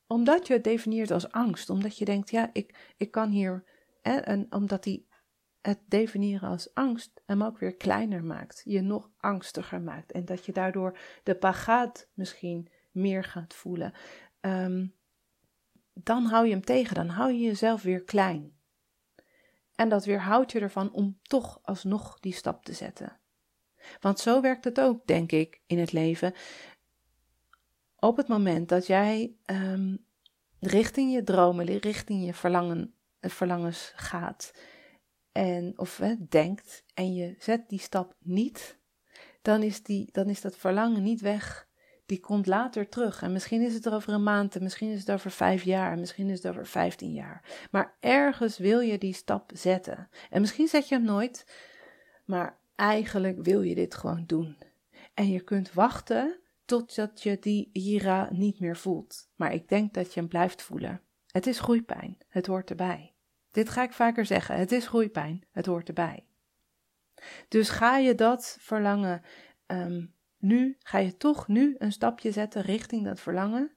omdat 0.07 0.47
je 0.47 0.53
het 0.53 0.63
definieert 0.63 1.11
als 1.11 1.31
angst, 1.31 1.69
omdat 1.69 1.97
je 1.97 2.05
denkt, 2.05 2.29
ja, 2.29 2.49
ik, 2.53 2.93
ik 2.97 3.11
kan 3.11 3.29
hier, 3.29 3.63
hè, 4.01 4.15
en 4.15 4.47
omdat 4.49 4.83
die 4.83 5.07
het 5.61 5.79
definiëren 5.87 6.49
als 6.49 6.73
angst 6.73 7.21
hem 7.25 7.43
ook 7.43 7.57
weer 7.57 7.75
kleiner 7.75 8.23
maakt, 8.23 8.61
je 8.65 8.81
nog 8.81 9.11
angstiger 9.17 9.81
maakt 9.81 10.11
en 10.11 10.25
dat 10.25 10.45
je 10.45 10.51
daardoor 10.51 10.97
de 11.23 11.35
pagaat 11.35 12.09
misschien 12.13 12.71
meer 12.91 13.23
gaat 13.23 13.53
voelen, 13.53 13.93
um, 14.41 14.95
dan 16.03 16.25
hou 16.25 16.45
je 16.45 16.51
hem 16.51 16.63
tegen, 16.63 16.95
dan 16.95 17.07
hou 17.07 17.31
je 17.31 17.39
jezelf 17.39 17.81
weer 17.81 18.03
klein. 18.03 18.55
En 19.75 19.89
dat 19.89 20.05
weerhoudt 20.05 20.51
je 20.51 20.59
ervan 20.59 20.91
om 20.91 21.19
toch 21.21 21.59
alsnog 21.63 22.19
die 22.19 22.33
stap 22.33 22.63
te 22.63 22.73
zetten. 22.73 23.19
Want 23.99 24.19
zo 24.19 24.41
werkt 24.41 24.63
het 24.63 24.79
ook, 24.79 25.07
denk 25.07 25.31
ik, 25.31 25.61
in 25.65 25.79
het 25.79 25.91
leven. 25.91 26.33
Op 27.99 28.17
het 28.17 28.27
moment 28.27 28.69
dat 28.69 28.87
jij 28.87 29.35
um, 29.45 30.05
richting 30.59 31.13
je 31.13 31.23
dromen, 31.23 31.65
richting 31.65 32.25
je 32.25 32.33
verlangen, 32.33 32.93
verlangens 33.19 33.91
gaat, 33.95 34.51
en, 35.31 35.73
of 35.75 36.01
denkt, 36.29 36.83
en 36.93 37.13
je 37.13 37.35
zet 37.39 37.69
die 37.69 37.79
stap 37.79 38.15
niet, 38.19 38.79
dan 39.41 39.63
is, 39.63 39.83
die, 39.83 40.09
dan 40.11 40.29
is 40.29 40.41
dat 40.41 40.57
verlangen 40.57 41.03
niet 41.03 41.21
weg 41.21 41.66
die 42.07 42.19
komt 42.19 42.45
later 42.45 42.89
terug. 42.89 43.21
En 43.21 43.31
misschien 43.31 43.61
is 43.61 43.73
het 43.73 43.89
over 43.89 44.13
een 44.13 44.23
maand, 44.23 44.55
en 44.55 44.63
misschien 44.63 44.91
is 44.91 44.99
het 44.99 45.11
over 45.11 45.31
vijf 45.31 45.63
jaar, 45.63 45.91
en 45.91 45.99
misschien 45.99 46.29
is 46.29 46.43
het 46.43 46.47
over 46.47 46.67
vijftien 46.67 47.13
jaar. 47.13 47.67
Maar 47.71 47.95
ergens 47.99 48.57
wil 48.57 48.79
je 48.79 48.97
die 48.97 49.13
stap 49.13 49.51
zetten. 49.53 50.09
En 50.29 50.41
misschien 50.41 50.67
zet 50.67 50.87
je 50.87 50.95
hem 50.95 51.03
nooit, 51.03 51.45
maar 52.25 52.57
eigenlijk 52.75 53.43
wil 53.43 53.61
je 53.61 53.75
dit 53.75 53.95
gewoon 53.95 54.23
doen. 54.25 54.57
En 55.13 55.29
je 55.29 55.39
kunt 55.39 55.73
wachten 55.73 56.39
totdat 56.65 57.23
je 57.23 57.39
die 57.39 57.69
ira 57.73 58.29
niet 58.31 58.59
meer 58.59 58.77
voelt. 58.77 59.29
Maar 59.35 59.53
ik 59.53 59.69
denk 59.69 59.93
dat 59.93 60.13
je 60.13 60.19
hem 60.19 60.29
blijft 60.29 60.61
voelen. 60.61 61.01
Het 61.27 61.47
is 61.47 61.59
groeipijn, 61.59 62.17
het 62.27 62.47
hoort 62.47 62.69
erbij. 62.69 63.13
Dit 63.51 63.69
ga 63.69 63.83
ik 63.83 63.93
vaker 63.93 64.25
zeggen, 64.25 64.57
het 64.57 64.71
is 64.71 64.87
groeipijn, 64.87 65.43
het 65.51 65.65
hoort 65.65 65.87
erbij. 65.87 66.25
Dus 67.47 67.69
ga 67.69 67.97
je 67.97 68.15
dat 68.15 68.57
verlangen 68.59 69.21
um, 69.67 70.15
nu 70.37 70.77
ga 70.79 70.97
je 70.97 71.17
toch 71.17 71.47
nu 71.47 71.75
een 71.77 71.91
stapje 71.91 72.31
zetten 72.31 72.61
richting 72.61 73.05
dat 73.05 73.19
verlangen. 73.19 73.71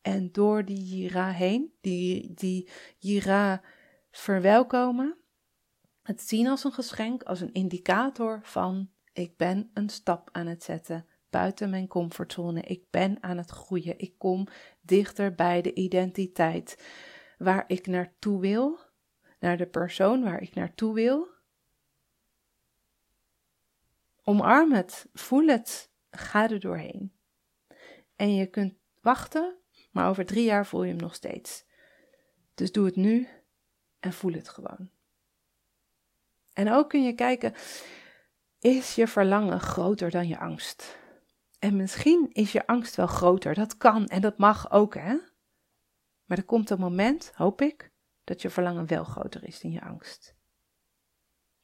En 0.00 0.32
door 0.32 0.64
die 0.64 0.84
jira 0.84 1.30
heen, 1.30 1.72
die, 1.80 2.34
die 2.34 2.68
jira 2.98 3.62
verwelkomen, 4.10 5.16
het 6.02 6.22
zien 6.22 6.46
als 6.46 6.64
een 6.64 6.72
geschenk, 6.72 7.22
als 7.22 7.40
een 7.40 7.52
indicator 7.52 8.40
van 8.42 8.90
ik 9.12 9.36
ben 9.36 9.70
een 9.74 9.88
stap 9.88 10.28
aan 10.32 10.46
het 10.46 10.62
zetten 10.62 11.06
buiten 11.30 11.70
mijn 11.70 11.88
comfortzone. 11.88 12.60
Ik 12.60 12.90
ben 12.90 13.22
aan 13.22 13.36
het 13.36 13.50
groeien. 13.50 13.98
Ik 13.98 14.14
kom 14.18 14.46
dichter 14.80 15.34
bij 15.34 15.62
de 15.62 15.74
identiteit 15.74 16.84
waar 17.38 17.64
ik 17.66 17.86
naartoe 17.86 18.40
wil, 18.40 18.78
naar 19.40 19.56
de 19.56 19.66
persoon 19.66 20.22
waar 20.22 20.42
ik 20.42 20.54
naartoe 20.54 20.94
wil. 20.94 21.28
Omarm 24.30 24.72
het, 24.72 25.08
voel 25.12 25.46
het, 25.46 25.90
ga 26.10 26.50
er 26.50 26.60
doorheen. 26.60 27.12
En 28.16 28.34
je 28.34 28.46
kunt 28.46 28.74
wachten, 29.00 29.56
maar 29.90 30.08
over 30.08 30.26
drie 30.26 30.44
jaar 30.44 30.66
voel 30.66 30.82
je 30.82 30.90
hem 30.90 31.00
nog 31.00 31.14
steeds. 31.14 31.64
Dus 32.54 32.72
doe 32.72 32.86
het 32.86 32.96
nu 32.96 33.28
en 34.00 34.12
voel 34.12 34.32
het 34.32 34.48
gewoon. 34.48 34.90
En 36.52 36.72
ook 36.72 36.88
kun 36.88 37.02
je 37.02 37.14
kijken, 37.14 37.54
is 38.58 38.94
je 38.94 39.06
verlangen 39.06 39.60
groter 39.60 40.10
dan 40.10 40.28
je 40.28 40.38
angst? 40.38 40.98
En 41.58 41.76
misschien 41.76 42.28
is 42.32 42.52
je 42.52 42.66
angst 42.66 42.96
wel 42.96 43.06
groter, 43.06 43.54
dat 43.54 43.76
kan 43.76 44.06
en 44.06 44.20
dat 44.20 44.38
mag 44.38 44.70
ook, 44.70 44.94
hè? 44.94 45.18
Maar 46.24 46.38
er 46.38 46.44
komt 46.44 46.70
een 46.70 46.80
moment, 46.80 47.32
hoop 47.34 47.60
ik, 47.60 47.92
dat 48.24 48.42
je 48.42 48.50
verlangen 48.50 48.86
wel 48.86 49.04
groter 49.04 49.44
is 49.44 49.60
dan 49.60 49.70
je 49.70 49.82
angst. 49.82 50.38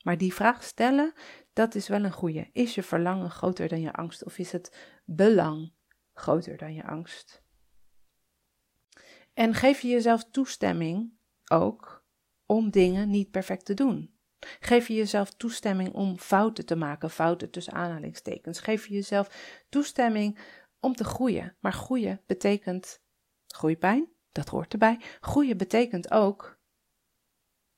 Maar 0.07 0.19
die 0.19 0.35
vraag 0.35 0.63
stellen, 0.63 1.13
dat 1.53 1.75
is 1.75 1.89
wel 1.89 2.05
een 2.05 2.13
goede. 2.13 2.51
Is 2.53 2.75
je 2.75 2.83
verlangen 2.83 3.31
groter 3.31 3.69
dan 3.69 3.81
je 3.81 3.93
angst 3.93 4.25
of 4.25 4.39
is 4.39 4.53
het 4.53 4.77
belang 5.05 5.73
groter 6.13 6.57
dan 6.57 6.75
je 6.75 6.85
angst? 6.85 7.43
En 9.35 9.55
geef 9.55 9.81
je 9.81 9.89
jezelf 9.89 10.25
toestemming 10.31 11.13
ook 11.51 12.05
om 12.45 12.71
dingen 12.71 13.11
niet 13.11 13.31
perfect 13.31 13.65
te 13.65 13.75
doen. 13.75 14.15
Geef 14.61 14.89
je 14.89 14.95
jezelf 14.95 15.31
toestemming 15.31 15.93
om 15.93 16.19
fouten 16.19 16.67
te 16.67 16.77
maken, 16.77 17.11
fouten 17.11 17.51
tussen 17.51 17.73
aanhalingstekens. 17.73 18.61
Geef 18.61 18.87
je 18.87 18.95
jezelf 18.95 19.63
toestemming 19.69 20.39
om 20.81 20.95
te 20.95 21.05
groeien. 21.05 21.57
Maar 21.61 21.73
groeien 21.73 22.21
betekent 22.27 23.03
groeipijn, 23.47 24.09
dat 24.33 24.49
hoort 24.49 24.73
erbij. 24.73 25.01
Groeien 25.21 25.57
betekent 25.57 26.11
ook 26.11 26.59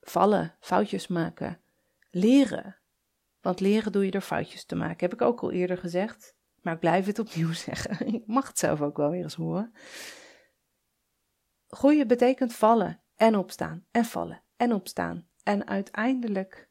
vallen, 0.01 0.57
foutjes 0.61 1.07
maken, 1.07 1.61
leren. 2.11 2.81
Want 3.41 3.61
leren 3.61 3.93
doe 3.93 4.05
je 4.05 4.11
door 4.11 4.21
foutjes 4.21 4.65
te 4.65 4.75
maken. 4.75 5.09
Heb 5.09 5.13
ik 5.13 5.23
ook 5.23 5.41
al 5.41 5.53
eerder 5.53 5.79
gezegd. 5.79 6.37
Maar 6.61 6.75
ik 6.75 6.81
blijf 6.81 7.07
het 7.07 7.19
opnieuw 7.19 7.53
zeggen. 7.69 8.07
Ik 8.07 8.27
mag 8.27 8.47
het 8.47 8.59
zelf 8.59 8.81
ook 8.81 8.97
wel 8.97 9.11
weer 9.11 9.23
eens 9.23 9.35
horen. 9.35 9.73
Groeien 11.69 12.07
betekent 12.07 12.55
vallen 12.55 13.03
en 13.15 13.37
opstaan 13.37 13.87
en 13.91 14.05
vallen 14.05 14.43
en 14.57 14.73
opstaan. 14.73 15.29
En 15.43 15.67
uiteindelijk 15.67 16.71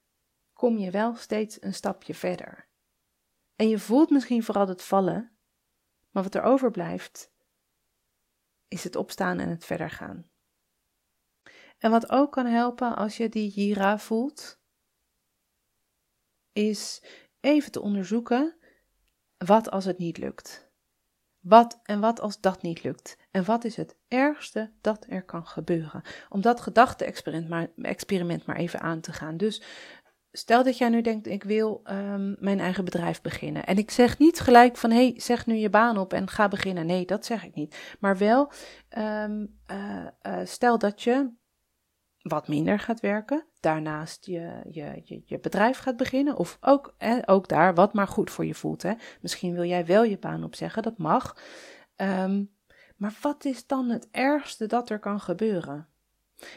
kom 0.54 0.78
je 0.78 0.91
wel 0.91 1.15
steeds 1.15 1.62
een 1.62 1.73
stapje 1.73 2.13
verder. 2.13 2.69
En 3.56 3.69
je 3.69 3.80
voelt 3.80 4.10
misschien 4.10 4.43
vooral 4.43 4.67
het 4.67 4.84
vallen, 4.84 5.38
maar 6.10 6.23
wat 6.23 6.36
er 6.36 6.41
overblijft 6.41 7.32
is 8.67 8.84
het 8.84 8.95
opstaan 8.95 9.39
en 9.39 9.50
het 9.50 9.65
verder 9.65 9.89
gaan. 9.89 10.30
En 11.78 11.91
wat 11.91 12.10
ook 12.10 12.32
kan 12.32 12.45
helpen 12.45 12.95
als 12.95 13.17
je 13.17 13.30
die 13.30 13.50
jira 13.50 14.00
voelt, 14.00 14.57
is 16.58 17.04
even 17.39 17.72
te 17.72 17.82
onderzoeken 17.82 18.56
wat 19.38 19.72
als 19.72 19.86
het 19.86 19.98
niet 19.98 20.17
lukt. 20.17 20.72
Wat 21.39 21.80
en 21.84 22.00
wat 22.00 22.22
als 22.22 22.39
dat 22.39 22.62
niet 22.62 22.84
lukt? 22.84 23.17
En 23.32 23.46
wat 23.46 23.63
is 23.63 23.76
het 23.76 23.98
ergste 24.08 24.72
dat 24.82 25.06
er 25.10 25.24
kan 25.24 25.48
gebeuren? 25.48 26.02
Om 26.30 26.41
dat 26.41 26.62
gedachte-experiment 26.62 27.50
maar, 27.50 27.67
experiment 27.82 28.46
maar 28.46 28.56
even 28.56 28.80
aan 28.80 29.00
te 29.00 29.13
gaan. 29.13 29.38
Dus 29.38 29.62
stel 30.32 30.63
dat 30.63 30.78
jij 30.78 30.89
nu 30.89 31.02
denkt: 31.02 31.28
ik 31.28 31.43
wil 31.43 31.82
um, 31.84 32.36
mijn 32.39 32.60
eigen 32.60 32.86
bedrijf 32.86 33.22
beginnen. 33.22 33.65
En 33.65 33.78
ik 33.78 33.91
zeg 33.91 34.17
niet 34.17 34.39
gelijk 34.39 34.78
van: 34.78 34.91
hey, 34.91 35.13
zeg 35.17 35.46
nu 35.46 35.56
je 35.56 35.70
baan 35.70 35.98
op 35.98 36.13
en 36.13 36.30
ga 36.30 36.48
beginnen. 36.48 36.86
Nee, 36.86 37.06
dat 37.06 37.26
zeg 37.26 37.43
ik 37.46 37.56
niet. 37.56 37.96
Maar 38.00 38.17
wel, 38.17 38.52
um, 38.98 39.60
uh, 39.72 40.08
uh, 40.28 40.39
stel 40.43 40.78
dat 40.78 41.02
je 41.02 41.32
wat 42.22 42.48
minder 42.48 42.80
gaat 42.80 43.00
werken, 43.00 43.47
daarnaast 43.60 44.26
je, 44.26 44.62
je, 44.70 45.02
je, 45.04 45.22
je 45.26 45.39
bedrijf 45.39 45.78
gaat 45.78 45.98
beginnen, 45.98 46.38
of 46.38 46.58
ook, 46.62 46.96
ook 47.26 47.48
daar 47.48 47.74
wat 47.74 47.93
maar 47.93 48.08
goed 48.08 48.32
voor 48.32 48.46
je 48.46 48.56
voelt. 48.56 48.82
Hè. 48.82 48.93
Misschien 49.22 49.54
wil 49.54 49.63
jij 49.63 49.86
wel 49.86 50.04
je 50.04 50.17
baan 50.17 50.43
opzeggen, 50.43 50.84
dat 50.84 50.98
mag. 50.98 51.38
Um, 51.96 52.56
maar 52.96 53.17
wat 53.22 53.46
is 53.46 53.67
dan 53.67 53.89
het 53.89 54.08
ergste 54.12 54.65
dat 54.65 54.89
er 54.89 55.00
kan 55.00 55.20
gebeuren? 55.20 55.88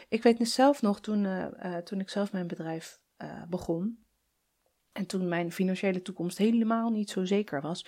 Ik 0.09 0.23
weet 0.23 0.37
dus 0.37 0.53
zelf 0.53 0.81
nog, 0.81 0.99
toen, 0.99 1.23
uh, 1.23 1.45
uh, 1.63 1.77
toen 1.77 1.99
ik 1.99 2.09
zelf 2.09 2.31
mijn 2.31 2.47
bedrijf 2.47 2.99
uh, 3.17 3.43
begon, 3.49 4.03
en 4.91 5.05
toen 5.05 5.27
mijn 5.27 5.51
financiële 5.51 6.01
toekomst 6.01 6.37
helemaal 6.37 6.89
niet 6.89 7.09
zo 7.09 7.25
zeker 7.25 7.61
was, 7.61 7.85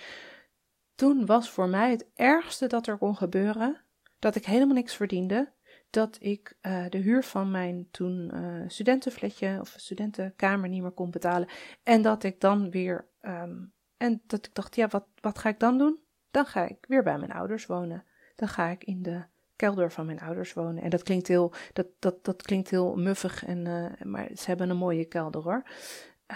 toen 0.94 1.26
was 1.26 1.50
voor 1.50 1.68
mij 1.68 1.90
het 1.90 2.06
ergste 2.14 2.66
dat 2.66 2.86
er 2.86 2.98
kon 2.98 3.16
gebeuren 3.16 3.80
dat 4.18 4.34
ik 4.34 4.44
helemaal 4.44 4.74
niks 4.74 4.94
verdiende 4.94 5.52
dat 5.94 6.16
ik 6.20 6.56
uh, 6.62 6.84
de 6.88 6.98
huur 6.98 7.24
van 7.24 7.50
mijn 7.50 7.88
toen 7.90 8.30
uh, 8.34 8.64
studentenfletje 8.66 9.56
of 9.60 9.74
studentenkamer 9.76 10.68
niet 10.68 10.82
meer 10.82 10.90
kon 10.90 11.10
betalen. 11.10 11.48
En 11.82 12.02
dat 12.02 12.22
ik 12.22 12.40
dan 12.40 12.70
weer. 12.70 13.08
Um, 13.20 13.72
en 13.96 14.22
dat 14.26 14.46
ik 14.46 14.54
dacht, 14.54 14.76
ja, 14.76 14.88
wat, 14.88 15.06
wat 15.20 15.38
ga 15.38 15.48
ik 15.48 15.60
dan 15.60 15.78
doen? 15.78 15.98
Dan 16.30 16.46
ga 16.46 16.68
ik 16.68 16.84
weer 16.88 17.02
bij 17.02 17.18
mijn 17.18 17.32
ouders 17.32 17.66
wonen. 17.66 18.04
Dan 18.34 18.48
ga 18.48 18.68
ik 18.68 18.84
in 18.84 19.02
de 19.02 19.24
kelder 19.56 19.92
van 19.92 20.06
mijn 20.06 20.20
ouders 20.20 20.52
wonen. 20.52 20.82
En 20.82 20.90
dat 20.90 21.02
klinkt 21.02 21.28
heel, 21.28 21.52
dat, 21.72 21.86
dat, 21.98 22.24
dat 22.24 22.42
klinkt 22.42 22.70
heel 22.70 22.96
muffig, 22.96 23.44
en, 23.44 23.66
uh, 23.66 24.06
maar 24.06 24.30
ze 24.34 24.44
hebben 24.46 24.70
een 24.70 24.76
mooie 24.76 25.04
kelder 25.04 25.42
hoor. 25.42 25.62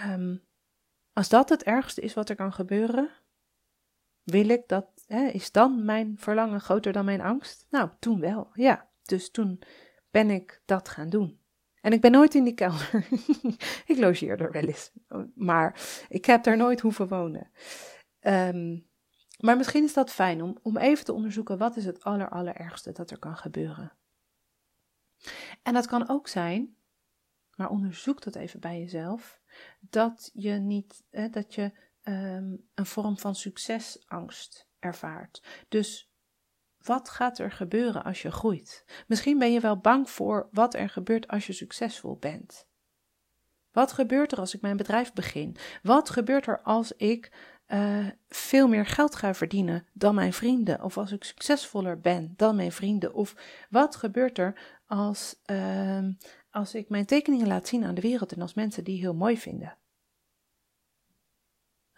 Um, 0.07 0.41
als 1.13 1.29
dat 1.29 1.49
het 1.49 1.63
ergste 1.63 2.01
is 2.01 2.13
wat 2.13 2.29
er 2.29 2.35
kan 2.35 2.53
gebeuren, 2.53 3.09
wil 4.23 4.49
ik 4.49 4.67
dat, 4.67 4.87
hè, 5.07 5.27
is 5.27 5.51
dan 5.51 5.85
mijn 5.85 6.17
verlangen 6.17 6.61
groter 6.61 6.91
dan 6.91 7.05
mijn 7.05 7.21
angst? 7.21 7.67
Nou, 7.69 7.89
toen 7.99 8.19
wel, 8.19 8.49
ja. 8.53 8.88
Dus 9.09 9.31
toen 9.31 9.61
ben 10.11 10.29
ik 10.29 10.61
dat 10.65 10.89
gaan 10.89 11.09
doen. 11.09 11.39
En 11.81 11.93
ik 11.93 12.01
ben 12.01 12.11
nooit 12.11 12.35
in 12.35 12.43
die 12.43 12.53
kelder. 12.53 13.07
ik 13.91 13.97
logeer 13.97 14.41
er 14.41 14.51
wel 14.51 14.63
eens. 14.63 14.91
Maar 15.35 15.79
ik 16.09 16.25
heb 16.25 16.43
daar 16.43 16.57
nooit 16.57 16.79
hoeven 16.79 17.07
wonen. 17.07 17.51
Um, 18.21 18.87
maar 19.37 19.57
misschien 19.57 19.83
is 19.83 19.93
dat 19.93 20.11
fijn 20.11 20.41
om, 20.41 20.57
om 20.61 20.77
even 20.77 21.05
te 21.05 21.13
onderzoeken 21.13 21.57
wat 21.57 21.75
is 21.75 21.85
het 21.85 22.03
aller, 22.03 22.29
allerergste 22.29 22.91
dat 22.91 23.11
er 23.11 23.19
kan 23.19 23.37
gebeuren. 23.37 23.91
En 25.63 25.73
dat 25.73 25.87
kan 25.87 26.09
ook 26.09 26.27
zijn, 26.27 26.75
maar 27.55 27.69
onderzoek 27.69 28.21
dat 28.21 28.35
even 28.35 28.59
bij 28.59 28.79
jezelf, 28.79 29.41
dat 29.79 30.29
je 30.33 30.51
niet, 30.51 31.03
hè, 31.09 31.29
dat 31.29 31.55
je 31.55 31.71
ehm, 32.01 32.55
een 32.73 32.85
vorm 32.85 33.17
van 33.17 33.35
succesangst 33.35 34.67
ervaart. 34.79 35.65
Dus 35.67 36.08
wat 36.83 37.09
gaat 37.09 37.39
er 37.39 37.51
gebeuren 37.51 38.03
als 38.03 38.21
je 38.21 38.31
groeit? 38.31 38.85
Misschien 39.07 39.37
ben 39.37 39.51
je 39.51 39.59
wel 39.59 39.77
bang 39.77 40.09
voor 40.09 40.47
wat 40.51 40.73
er 40.73 40.89
gebeurt 40.89 41.27
als 41.27 41.47
je 41.47 41.53
succesvol 41.53 42.17
bent. 42.17 42.67
Wat 43.71 43.91
gebeurt 43.91 44.31
er 44.31 44.39
als 44.39 44.55
ik 44.55 44.61
mijn 44.61 44.77
bedrijf 44.77 45.13
begin? 45.13 45.55
Wat 45.83 46.09
gebeurt 46.09 46.47
er 46.47 46.61
als 46.61 46.91
ik 46.91 47.31
uh, 47.67 48.07
veel 48.27 48.67
meer 48.67 48.85
geld 48.85 49.15
ga 49.15 49.33
verdienen 49.33 49.87
dan 49.93 50.15
mijn 50.15 50.33
vrienden? 50.33 50.83
Of 50.83 50.97
als 50.97 51.11
ik 51.11 51.23
succesvoller 51.23 51.99
ben 51.99 52.33
dan 52.35 52.55
mijn 52.55 52.71
vrienden? 52.71 53.13
Of 53.13 53.35
wat 53.69 53.95
gebeurt 53.95 54.37
er 54.37 54.79
als, 54.87 55.35
uh, 55.51 56.07
als 56.51 56.75
ik 56.75 56.89
mijn 56.89 57.05
tekeningen 57.05 57.47
laat 57.47 57.67
zien 57.67 57.83
aan 57.83 57.95
de 57.95 58.01
wereld 58.01 58.31
en 58.31 58.41
als 58.41 58.53
mensen 58.53 58.83
die 58.83 58.99
heel 58.99 59.13
mooi 59.13 59.37
vinden? 59.37 59.77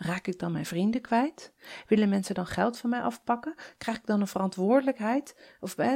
Raak 0.03 0.27
ik 0.27 0.39
dan 0.39 0.51
mijn 0.51 0.65
vrienden 0.65 1.01
kwijt? 1.01 1.53
Willen 1.87 2.09
mensen 2.09 2.35
dan 2.35 2.45
geld 2.45 2.77
van 2.77 2.89
mij 2.89 3.01
afpakken? 3.01 3.55
Krijg 3.77 3.97
ik 3.97 4.05
dan 4.05 4.21
een 4.21 4.27
verantwoordelijkheid? 4.27 5.55
Of 5.59 5.77
uh, 5.77 5.93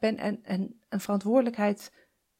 ben 0.00 0.16
en, 0.16 0.44
en 0.44 0.80
een 0.88 1.00
verantwoordelijkheid 1.00 1.92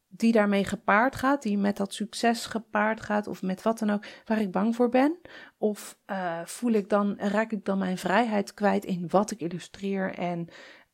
die 0.07 0.31
daarmee 0.31 0.65
gepaard 0.65 1.15
gaat, 1.15 1.41
die 1.41 1.57
met 1.57 1.77
dat 1.77 1.93
succes 1.93 2.45
gepaard 2.45 3.01
gaat, 3.01 3.27
of 3.27 3.41
met 3.41 3.61
wat 3.61 3.79
dan 3.79 3.89
ook, 3.89 4.05
waar 4.25 4.41
ik 4.41 4.51
bang 4.51 4.75
voor 4.75 4.89
ben? 4.89 5.19
Of 5.57 5.99
voel 6.43 6.71
ik 6.71 6.89
dan, 6.89 7.17
raak 7.17 7.51
ik 7.51 7.65
dan 7.65 7.77
mijn 7.77 7.97
vrijheid 7.97 8.53
kwijt 8.53 8.85
in 8.85 9.07
wat 9.07 9.31
ik 9.31 9.39
illustreer 9.39 10.13
en 10.13 10.47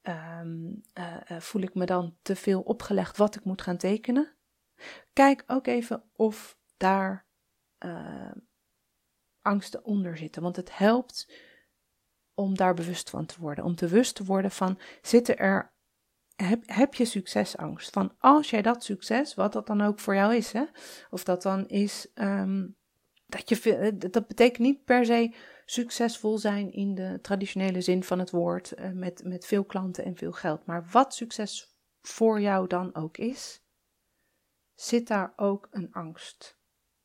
uh, 0.03 1.37
voel 1.39 1.61
ik 1.61 1.75
me 1.75 1.85
dan 1.85 2.17
te 2.21 2.35
veel 2.35 2.61
opgelegd 2.61 3.17
wat 3.17 3.35
ik 3.35 3.43
moet 3.43 3.61
gaan 3.61 3.77
tekenen? 3.77 4.35
Kijk 5.13 5.43
ook 5.47 5.67
even 5.67 6.03
of 6.13 6.57
daar 6.77 7.25
angsten 9.43 9.85
onder 9.85 10.17
zitten, 10.17 10.41
want 10.41 10.55
het 10.55 10.77
helpt 10.77 11.33
om 12.33 12.55
daar 12.55 12.73
bewust 12.73 13.09
van 13.09 13.25
te 13.25 13.35
worden, 13.39 13.63
om 13.63 13.75
bewust 13.75 14.15
te 14.15 14.23
worden 14.23 14.51
van 14.51 14.79
zitten 15.01 15.37
er 15.37 15.73
heb, 16.35 16.63
heb 16.65 16.93
je 16.93 17.05
succesangst. 17.05 17.89
Van 17.89 18.13
als 18.17 18.49
jij 18.49 18.61
dat 18.61 18.83
succes, 18.83 19.33
wat 19.33 19.53
dat 19.53 19.67
dan 19.67 19.81
ook 19.81 19.99
voor 19.99 20.15
jou 20.15 20.35
is, 20.35 20.51
hè, 20.51 20.63
of 21.09 21.23
dat 21.23 21.41
dan 21.41 21.67
is, 21.67 22.07
um, 22.13 22.75
dat 23.25 23.49
je, 23.49 23.75
eh, 23.75 24.11
dat 24.11 24.27
betekent 24.27 24.59
niet 24.59 24.83
per 24.83 25.05
se 25.05 25.33
succesvol 25.65 26.37
zijn 26.37 26.71
in 26.71 26.95
de 26.95 27.19
traditionele 27.21 27.81
zin 27.81 28.03
van 28.03 28.19
het 28.19 28.31
woord, 28.31 28.73
uh, 28.79 28.89
met, 28.89 29.23
met 29.23 29.45
veel 29.45 29.63
klanten 29.65 30.03
en 30.03 30.15
veel 30.15 30.31
geld. 30.31 30.65
Maar 30.65 30.87
wat 30.91 31.15
succes 31.15 31.77
voor 32.01 32.41
jou 32.41 32.67
dan 32.67 32.95
ook 32.95 33.17
is, 33.17 33.61
zit 34.75 35.07
daar 35.07 35.33
ook 35.35 35.67
een 35.71 35.91
angst. 35.91 36.57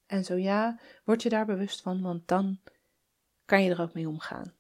En 0.08 0.24
zo 0.24 0.34
ja, 0.34 0.78
word 1.04 1.22
je 1.22 1.28
daar 1.28 1.46
bewust 1.46 1.80
van, 1.80 2.02
want 2.02 2.28
dan 2.28 2.60
kan 3.44 3.62
je 3.62 3.70
er 3.70 3.80
ook 3.80 3.94
mee 3.94 4.08
omgaan. 4.08 4.54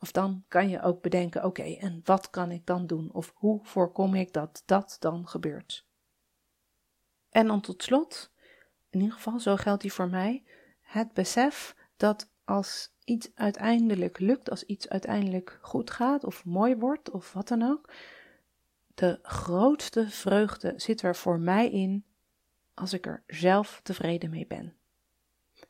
Of 0.00 0.12
dan 0.12 0.44
kan 0.48 0.68
je 0.68 0.82
ook 0.82 1.02
bedenken: 1.02 1.44
oké, 1.44 1.62
en 1.62 2.00
wat 2.04 2.30
kan 2.30 2.50
ik 2.50 2.66
dan 2.66 2.86
doen? 2.86 3.12
Of 3.12 3.32
hoe 3.34 3.60
voorkom 3.62 4.14
ik 4.14 4.32
dat 4.32 4.62
dat 4.66 4.96
dan 5.00 5.28
gebeurt? 5.28 5.86
En 7.30 7.46
dan 7.46 7.60
tot 7.60 7.82
slot, 7.82 8.32
in 8.90 9.00
ieder 9.00 9.14
geval, 9.14 9.40
zo 9.40 9.56
geldt 9.56 9.82
die 9.82 9.92
voor 9.92 10.08
mij, 10.08 10.44
het 10.80 11.12
besef 11.12 11.76
dat 11.96 12.30
als 12.44 12.94
iets 13.04 13.30
uiteindelijk 13.34 14.18
lukt, 14.18 14.50
als 14.50 14.64
iets 14.64 14.88
uiteindelijk 14.88 15.58
goed 15.60 15.90
gaat 15.90 16.24
of 16.24 16.44
mooi 16.44 16.76
wordt 16.76 17.10
of 17.10 17.32
wat 17.32 17.48
dan 17.48 17.62
ook, 17.62 17.92
de 18.94 19.18
grootste 19.22 20.08
vreugde 20.10 20.72
zit 20.76 21.02
er 21.02 21.16
voor 21.16 21.38
mij 21.38 21.70
in 21.70 22.04
als 22.76 22.92
ik 22.92 23.06
er 23.06 23.22
zelf 23.26 23.80
tevreden 23.82 24.30
mee 24.30 24.46
ben. 24.46 24.76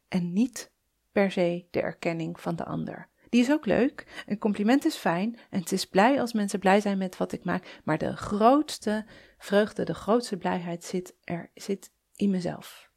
En 0.09 0.33
niet 0.33 0.73
per 1.13 1.31
se 1.31 1.67
de 1.71 1.81
erkenning 1.81 2.41
van 2.41 2.57
de 2.57 2.65
ander. 2.65 3.09
Die 3.29 3.41
is 3.41 3.51
ook 3.51 3.67
leuk. 3.67 4.25
Een 4.27 4.39
compliment 4.39 4.85
is 4.85 4.97
fijn. 4.97 5.39
En 5.51 5.61
het 5.61 5.73
is 5.73 5.87
blij 5.87 6.21
als 6.21 6.33
mensen 6.33 6.59
blij 6.59 6.81
zijn 6.81 6.99
met 6.99 7.17
wat 7.17 7.33
ik 7.33 7.45
maak. 7.45 7.81
Maar 7.85 7.99
de 7.99 8.17
grootste 8.17 9.07
vreugde, 9.39 9.85
de 9.85 9.95
grootste 9.95 10.37
blijheid 10.37 10.85
zit 10.85 11.17
er 11.25 11.51
zit 11.55 11.93
in 12.15 12.31
mezelf. 12.31 12.91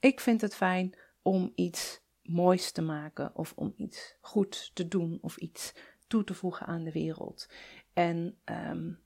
Ik 0.00 0.20
vind 0.20 0.40
het 0.40 0.54
fijn 0.54 0.98
om 1.22 1.52
iets 1.54 2.00
moois 2.22 2.72
te 2.72 2.82
maken. 2.82 3.36
Of 3.36 3.52
om 3.56 3.74
iets 3.76 4.16
goed 4.20 4.70
te 4.74 4.88
doen. 4.88 5.18
Of 5.20 5.36
iets 5.36 5.72
toe 6.06 6.24
te 6.24 6.34
voegen 6.34 6.66
aan 6.66 6.84
de 6.84 6.92
wereld. 6.92 7.48
En 7.92 8.38
um, 8.44 9.02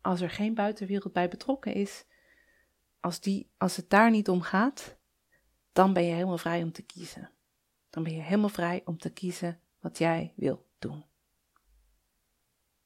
als 0.00 0.20
er 0.20 0.30
geen 0.30 0.54
buitenwereld 0.54 1.12
bij 1.12 1.28
betrokken 1.28 1.74
is. 1.74 2.04
Als, 3.02 3.20
die, 3.20 3.50
als 3.58 3.76
het 3.76 3.90
daar 3.90 4.10
niet 4.10 4.28
om 4.28 4.42
gaat. 4.42 4.96
Dan 5.72 5.92
ben 5.92 6.04
je 6.04 6.12
helemaal 6.12 6.38
vrij 6.38 6.62
om 6.62 6.72
te 6.72 6.82
kiezen 6.82 7.30
dan 7.92 8.02
ben 8.02 8.14
je 8.14 8.20
helemaal 8.20 8.48
vrij 8.48 8.82
om 8.84 8.98
te 8.98 9.12
kiezen 9.12 9.60
wat 9.80 9.98
jij 9.98 10.32
wil 10.36 10.66
doen. 10.78 11.04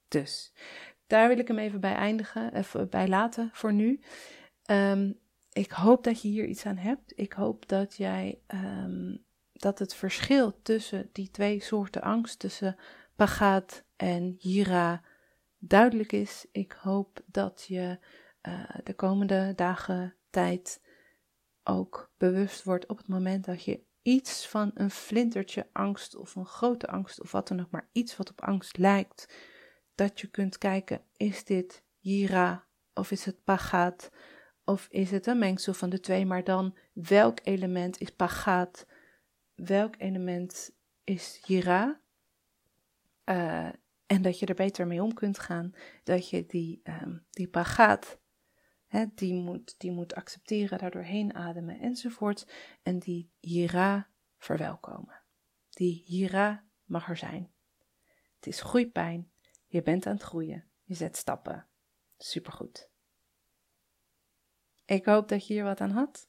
Dus 0.08 0.52
daar 1.06 1.28
wil 1.28 1.38
ik 1.38 1.48
hem 1.48 1.58
even 1.58 1.80
bij 1.80 1.94
eindigen, 1.94 2.54
even 2.54 2.88
bij 2.88 3.08
laten 3.08 3.50
voor 3.52 3.72
nu. 3.72 4.00
Um, 4.70 5.18
ik 5.52 5.70
hoop 5.70 6.04
dat 6.04 6.22
je 6.22 6.28
hier 6.28 6.44
iets 6.44 6.66
aan 6.66 6.76
hebt. 6.76 7.12
Ik 7.18 7.32
hoop 7.32 7.68
dat 7.68 7.96
jij 7.96 8.40
um, 8.54 9.24
dat 9.52 9.78
het 9.78 9.94
verschil 9.94 10.62
tussen 10.62 11.08
die 11.12 11.30
twee 11.30 11.60
soorten 11.60 12.02
angst, 12.02 12.38
tussen 12.38 12.76
pagaat 13.16 13.84
en 13.96 14.36
hira, 14.38 15.02
duidelijk 15.58 16.12
is. 16.12 16.46
Ik 16.52 16.72
hoop 16.72 17.20
dat 17.26 17.64
je 17.68 17.98
uh, 18.46 18.64
de 18.84 18.94
komende 18.94 19.52
dagen 19.56 20.14
tijd 20.30 20.80
ook 21.64 22.10
bewust 22.16 22.62
wordt 22.62 22.86
op 22.86 22.96
het 22.96 23.08
moment 23.08 23.44
dat 23.44 23.64
je 23.64 23.84
iets 24.02 24.46
van 24.46 24.70
een 24.74 24.90
flintertje 24.90 25.68
angst 25.72 26.16
of 26.16 26.34
een 26.34 26.46
grote 26.46 26.86
angst 26.86 27.20
of 27.20 27.32
wat 27.32 27.48
dan 27.48 27.60
ook, 27.60 27.70
maar 27.70 27.88
iets 27.92 28.16
wat 28.16 28.30
op 28.30 28.40
angst 28.40 28.76
lijkt, 28.76 29.34
dat 29.94 30.20
je 30.20 30.26
kunt 30.26 30.58
kijken, 30.58 31.00
is 31.16 31.44
dit 31.44 31.82
Jira 31.98 32.66
of 32.94 33.10
is 33.10 33.24
het 33.24 33.44
Pagaat 33.44 34.10
of 34.64 34.86
is 34.90 35.10
het 35.10 35.26
een 35.26 35.38
mengsel 35.38 35.74
van 35.74 35.90
de 35.90 36.00
twee, 36.00 36.26
maar 36.26 36.44
dan 36.44 36.76
welk 36.92 37.38
element 37.42 38.00
is 38.00 38.10
Pagaat, 38.10 38.86
welk 39.54 39.94
element 39.98 40.70
is 41.04 41.40
Jira? 41.44 42.00
Uh, 43.24 43.68
en 44.06 44.22
dat 44.22 44.38
je 44.38 44.46
er 44.46 44.54
beter 44.54 44.86
mee 44.86 45.02
om 45.02 45.14
kunt 45.14 45.38
gaan, 45.38 45.74
dat 46.04 46.30
je 46.30 46.46
die, 46.46 46.80
um, 46.84 47.24
die 47.30 47.48
Pagaat 47.48 48.18
die, 49.14 49.34
moet, 49.34 49.74
die 49.78 49.90
moet 49.90 50.14
accepteren, 50.14 50.78
daardoor 50.78 51.02
heen 51.02 51.34
ademen 51.34 51.80
enzovoort. 51.80 52.46
En 52.82 52.98
die 52.98 53.30
hira 53.40 54.08
verwelkomen. 54.38 55.20
Die 55.70 56.02
hira 56.06 56.64
mag 56.84 57.08
er 57.08 57.16
zijn. 57.16 57.50
Het 58.36 58.46
is 58.46 58.60
groeipijn. 58.60 59.30
Je 59.66 59.82
bent 59.82 60.06
aan 60.06 60.14
het 60.14 60.22
groeien. 60.22 60.64
Je 60.84 60.94
zet 60.94 61.16
stappen. 61.16 61.66
Supergoed. 62.18 62.88
Ik 64.84 65.04
hoop 65.04 65.28
dat 65.28 65.46
je 65.46 65.52
hier 65.52 65.64
wat 65.64 65.80
aan 65.80 65.90
had. 65.90 66.26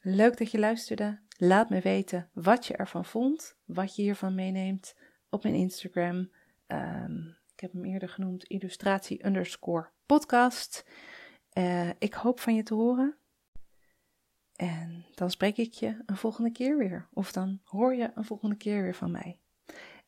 Leuk 0.00 0.36
dat 0.38 0.50
je 0.50 0.58
luisterde. 0.58 1.20
Laat 1.38 1.70
me 1.70 1.80
weten 1.80 2.30
wat 2.32 2.66
je 2.66 2.76
ervan 2.76 3.04
vond, 3.04 3.56
wat 3.64 3.96
je 3.96 4.02
hiervan 4.02 4.34
meeneemt 4.34 4.96
op 5.28 5.42
mijn 5.42 5.54
Instagram. 5.54 6.30
Um, 6.66 7.36
ik 7.52 7.60
heb 7.60 7.72
hem 7.72 7.84
eerder 7.84 8.08
genoemd, 8.08 8.44
illustratie 8.44 9.26
underscore 9.26 9.90
podcast. 10.06 10.84
Uh, 11.58 11.88
ik 11.98 12.14
hoop 12.14 12.40
van 12.40 12.54
je 12.54 12.62
te 12.62 12.74
horen. 12.74 13.16
En 14.56 15.04
dan 15.14 15.30
spreek 15.30 15.56
ik 15.56 15.72
je 15.72 16.02
een 16.06 16.16
volgende 16.16 16.50
keer 16.50 16.78
weer. 16.78 17.08
Of 17.12 17.32
dan 17.32 17.60
hoor 17.64 17.94
je 17.94 18.10
een 18.14 18.24
volgende 18.24 18.56
keer 18.56 18.82
weer 18.82 18.94
van 18.94 19.10
mij. 19.10 19.40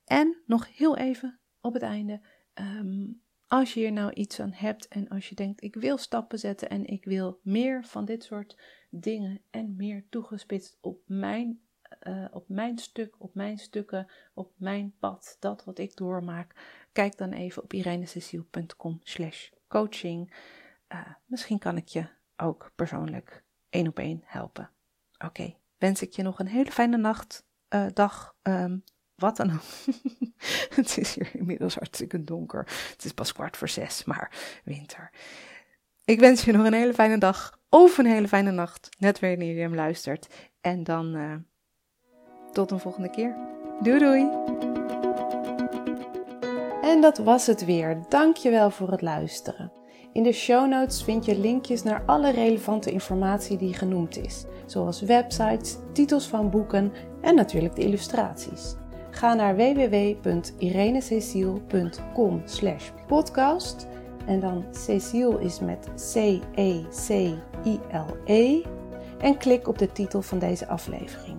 En 0.05 0.43
nog 0.47 0.77
heel 0.77 0.97
even 0.97 1.41
op 1.61 1.73
het 1.73 1.83
einde. 1.83 2.21
Um, 2.55 3.23
als 3.49 3.75
je 3.75 3.81
hier 3.81 3.93
nou 3.93 4.13
iets 4.13 4.41
aan 4.41 4.53
hebt 4.53 4.89
en 4.89 5.09
als 5.09 5.29
je 5.29 5.35
denkt, 5.35 5.63
ik 5.63 5.75
wil 5.75 5.99
stappen 5.99 6.39
zetten 6.39 6.69
en 6.69 6.87
ik 6.87 7.05
wil 7.05 7.41
meer 7.43 7.85
van 7.85 8.05
dit 8.05 8.25
soort 8.25 8.59
dingen 8.91 9.41
en 9.51 9.77
meer 9.77 10.07
toegespitst 10.11 10.79
op 10.81 11.01
mijn, 11.07 11.61
uh, 12.03 12.25
op 12.31 12.49
mijn 12.49 12.79
stuk, 12.79 13.15
op 13.19 13.35
mijn 13.35 13.59
stukken, 13.59 14.11
op 14.35 14.53
mijn 14.57 14.95
pad, 14.99 15.37
dat 15.41 15.65
wat 15.65 15.79
ik 15.79 15.97
doormaak, 15.97 16.55
kijk 16.93 17.17
dan 17.17 17.33
even 17.33 17.63
op 17.63 17.73
irenececiel.com 17.73 19.01
slash 19.03 19.51
coaching. 19.69 20.35
Uh, 20.93 21.01
misschien 21.25 21.59
kan 21.59 21.77
ik 21.77 21.89
je 21.89 22.07
ook 22.37 22.71
persoonlijk 22.75 23.45
één 23.71 23.89
op 23.89 23.99
één 23.99 24.23
helpen. 24.25 24.71
Oké, 25.25 25.55
wens 25.79 26.03
ik 26.03 26.13
je 26.13 26.23
nog 26.23 26.39
een 26.39 26.47
hele 26.47 26.71
fijne 26.73 26.97
nacht, 26.97 27.45
uh, 27.75 27.87
dag, 27.93 28.37
um, 28.43 28.85
wat 29.15 29.37
dan 29.37 29.51
ook. 29.53 29.63
het 30.77 30.99
is 30.99 31.15
hier 31.15 31.31
inmiddels 31.33 31.75
hartstikke 31.75 32.25
donker. 32.25 32.65
Het 32.93 33.05
is 33.05 33.13
pas 33.13 33.33
kwart 33.33 33.57
voor 33.57 33.69
zes, 33.69 34.05
maar 34.05 34.61
winter. 34.65 35.11
Ik 36.05 36.21
wens 36.21 36.45
je 36.45 36.53
nog 36.53 36.67
een 36.67 36.73
hele 36.73 36.95
fijne 36.95 37.19
dag 37.19 37.59
of 37.69 37.99
een 37.99 38.07
hele 38.07 38.29
fijne 38.29 38.51
nacht, 38.51 38.89
net 38.99 39.21
wanneer 39.21 39.55
je 39.55 39.61
hem 39.61 39.75
luistert. 39.75 40.51
En 40.61 40.85
dan 40.85 41.17
uh, 41.17 41.35
tot 42.53 42.71
een 42.71 42.81
volgende 42.81 43.11
keer. 43.11 43.37
Doei 43.81 43.99
doei! 43.99 44.31
En 46.83 47.01
dat 47.01 47.19
was 47.19 47.47
het 47.47 47.65
weer. 47.65 48.03
Dankjewel 48.09 48.71
voor 48.71 48.91
het 48.91 49.03
luisteren. 49.03 49.73
In 50.19 50.25
de 50.25 50.33
show 50.33 50.69
notes 50.69 51.03
vind 51.03 51.25
je 51.25 51.39
linkjes 51.39 51.83
naar 51.83 52.03
alle 52.07 52.31
relevante 52.31 52.91
informatie 52.91 53.57
die 53.57 53.75
genoemd 53.75 54.17
is, 54.17 54.45
zoals 54.67 55.01
websites, 55.01 55.77
titels 55.93 56.27
van 56.27 56.51
boeken 56.51 56.93
en 57.21 57.35
natuurlijk 57.35 57.77
de 57.77 57.83
illustraties. 57.83 58.75
Ga 59.11 59.35
naar 59.35 59.57
www.irenececiel.com 59.57 62.43
podcast 63.07 63.87
en 64.27 64.41
dan 64.41 64.65
Cecile 64.71 65.41
is 65.41 65.61
met 65.61 65.89
C-E-C-I-L-E 66.13 68.63
en 69.19 69.39
klik 69.39 69.69
op 69.69 69.79
de 69.79 69.93
titel 69.93 70.23
van 70.23 70.39
deze 70.39 70.69
aflevering. 70.69 71.39